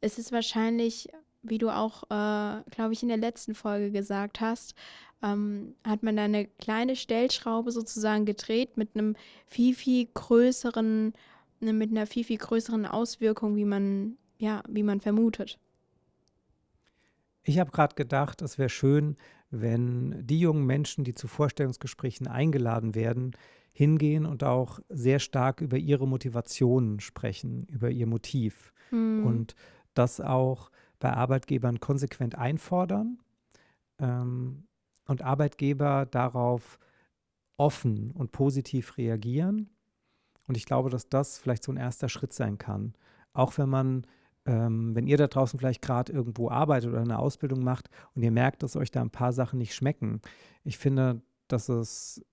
ist 0.00 0.18
es 0.18 0.30
wahrscheinlich, 0.30 1.08
wie 1.42 1.58
du 1.58 1.70
auch, 1.70 2.04
äh, 2.04 2.62
glaube 2.70 2.92
ich, 2.92 3.02
in 3.02 3.08
der 3.08 3.16
letzten 3.16 3.56
Folge 3.56 3.90
gesagt 3.90 4.40
hast, 4.40 4.74
ähm, 5.22 5.74
hat 5.84 6.04
man 6.04 6.16
da 6.16 6.24
eine 6.24 6.46
kleine 6.46 6.94
Stellschraube 6.96 7.72
sozusagen 7.72 8.24
gedreht 8.24 8.76
mit 8.76 8.94
einem 8.94 9.16
viel, 9.46 9.74
viel 9.74 10.06
größeren, 10.14 11.12
ne, 11.60 11.72
mit 11.72 11.90
einer 11.90 12.06
viel, 12.06 12.24
viel 12.24 12.38
größeren 12.38 12.86
Auswirkung, 12.86 13.56
wie 13.56 13.64
man, 13.64 14.16
ja, 14.38 14.62
wie 14.68 14.84
man 14.84 15.00
vermutet. 15.00 15.58
Ich 17.48 17.58
habe 17.58 17.70
gerade 17.70 17.94
gedacht, 17.94 18.42
es 18.42 18.58
wäre 18.58 18.68
schön, 18.68 19.16
wenn 19.50 20.26
die 20.26 20.38
jungen 20.38 20.66
Menschen, 20.66 21.02
die 21.02 21.14
zu 21.14 21.28
Vorstellungsgesprächen 21.28 22.26
eingeladen 22.26 22.94
werden, 22.94 23.34
hingehen 23.72 24.26
und 24.26 24.44
auch 24.44 24.80
sehr 24.90 25.18
stark 25.18 25.62
über 25.62 25.78
ihre 25.78 26.06
Motivationen 26.06 27.00
sprechen, 27.00 27.64
über 27.70 27.90
ihr 27.90 28.06
Motiv. 28.06 28.74
Mhm. 28.90 29.24
Und 29.24 29.54
das 29.94 30.20
auch 30.20 30.70
bei 30.98 31.10
Arbeitgebern 31.10 31.80
konsequent 31.80 32.34
einfordern 32.36 33.18
ähm, 33.98 34.64
und 35.06 35.22
Arbeitgeber 35.22 36.04
darauf 36.04 36.78
offen 37.56 38.10
und 38.10 38.30
positiv 38.30 38.98
reagieren. 38.98 39.70
Und 40.46 40.58
ich 40.58 40.66
glaube, 40.66 40.90
dass 40.90 41.08
das 41.08 41.38
vielleicht 41.38 41.64
so 41.64 41.72
ein 41.72 41.78
erster 41.78 42.10
Schritt 42.10 42.34
sein 42.34 42.58
kann. 42.58 42.92
Auch 43.32 43.56
wenn 43.56 43.70
man, 43.70 44.06
ähm, 44.48 44.94
wenn 44.94 45.06
ihr 45.06 45.18
da 45.18 45.28
draußen 45.28 45.58
vielleicht 45.58 45.82
gerade 45.82 46.12
irgendwo 46.12 46.50
arbeitet 46.50 46.90
oder 46.90 47.02
eine 47.02 47.18
Ausbildung 47.18 47.62
macht 47.62 47.90
und 48.14 48.22
ihr 48.22 48.30
merkt, 48.32 48.62
dass 48.62 48.76
euch 48.76 48.90
da 48.90 49.02
ein 49.02 49.10
paar 49.10 49.32
Sachen 49.32 49.58
nicht 49.58 49.74
schmecken. 49.74 50.22
Ich 50.64 50.78
finde, 50.78 51.20
dass 51.48 51.68
es 51.68 52.24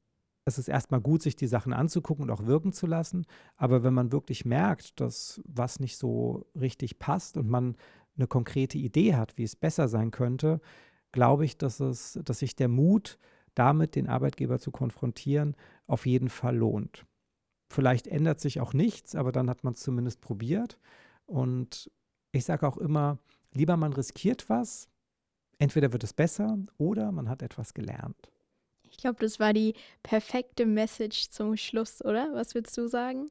es 0.48 0.60
ist 0.60 0.68
erstmal 0.68 1.02
gut, 1.02 1.24
sich 1.24 1.36
die 1.36 1.48
Sachen 1.48 1.74
anzugucken 1.74 2.26
und 2.26 2.30
auch 2.30 2.46
wirken 2.46 2.72
zu 2.72 2.86
lassen. 2.86 3.26
Aber 3.58 3.84
wenn 3.84 3.96
man 3.96 4.12
wirklich 4.12 4.46
merkt, 4.46 5.02
dass 5.02 5.42
was 5.44 5.80
nicht 5.80 5.98
so 5.98 6.46
richtig 6.54 7.00
passt 7.00 7.36
und 7.36 7.50
man 7.50 7.76
eine 8.16 8.28
konkrete 8.28 8.78
Idee 8.78 9.16
hat, 9.16 9.40
wie 9.40 9.44
es 9.44 9.56
besser 9.56 9.88
sein 9.88 10.12
könnte, 10.12 10.62
glaube 11.12 11.46
ich, 11.46 11.58
dass, 11.58 11.80
es, 11.80 12.20
dass 12.24 12.40
sich 12.40 12.56
der 12.56 12.68
Mut, 12.68 13.18
damit 13.56 13.96
den 13.96 14.08
Arbeitgeber 14.08 14.60
zu 14.60 14.70
konfrontieren, 14.70 15.56
auf 15.88 16.06
jeden 16.06 16.30
Fall 16.30 16.56
lohnt. 16.56 17.08
Vielleicht 17.74 18.06
ändert 18.06 18.40
sich 18.40 18.60
auch 18.60 18.74
nichts, 18.74 19.16
aber 19.16 19.32
dann 19.32 19.50
hat 19.50 19.64
man 19.64 19.74
es 19.74 19.80
zumindest 19.80 20.22
probiert. 20.22 20.78
Und 21.26 21.90
ich 22.36 22.46
sage 22.46 22.68
auch 22.68 22.78
immer, 22.78 23.18
lieber 23.54 23.78
man 23.78 23.94
riskiert 23.94 24.50
was, 24.50 24.90
entweder 25.58 25.94
wird 25.94 26.04
es 26.04 26.14
besser 26.14 26.58
oder 26.78 27.12
man 27.12 27.30
hat 27.30 27.42
etwas 27.42 27.74
gelernt. 27.74 28.30
Ich 28.84 28.98
glaube, 28.98 29.20
das 29.20 29.40
war 29.40 29.54
die 29.54 29.74
perfekte 30.04 30.66
Message 30.66 31.30
zum 31.30 31.58
Schluss, 31.58 32.04
oder? 32.04 32.34
Was 32.34 32.56
würdest 32.56 32.78
du 32.78 32.88
sagen? 32.88 33.30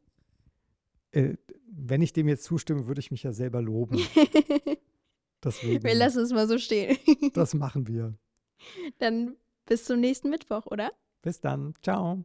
Äh, 1.12 1.36
wenn 1.66 2.02
ich 2.02 2.12
dem 2.12 2.28
jetzt 2.28 2.44
zustimme, 2.44 2.86
würde 2.86 3.00
ich 3.00 3.10
mich 3.10 3.22
ja 3.22 3.32
selber 3.32 3.62
loben. 3.62 3.98
Deswegen, 5.44 5.84
wir 5.84 5.94
lassen 5.94 6.20
es 6.22 6.32
mal 6.32 6.48
so 6.48 6.58
stehen. 6.58 6.98
das 7.34 7.54
machen 7.54 7.86
wir. 7.86 8.14
Dann 8.98 9.36
bis 9.66 9.84
zum 9.84 10.00
nächsten 10.00 10.30
Mittwoch, 10.30 10.66
oder? 10.66 10.92
Bis 11.22 11.40
dann. 11.40 11.74
Ciao. 11.82 12.24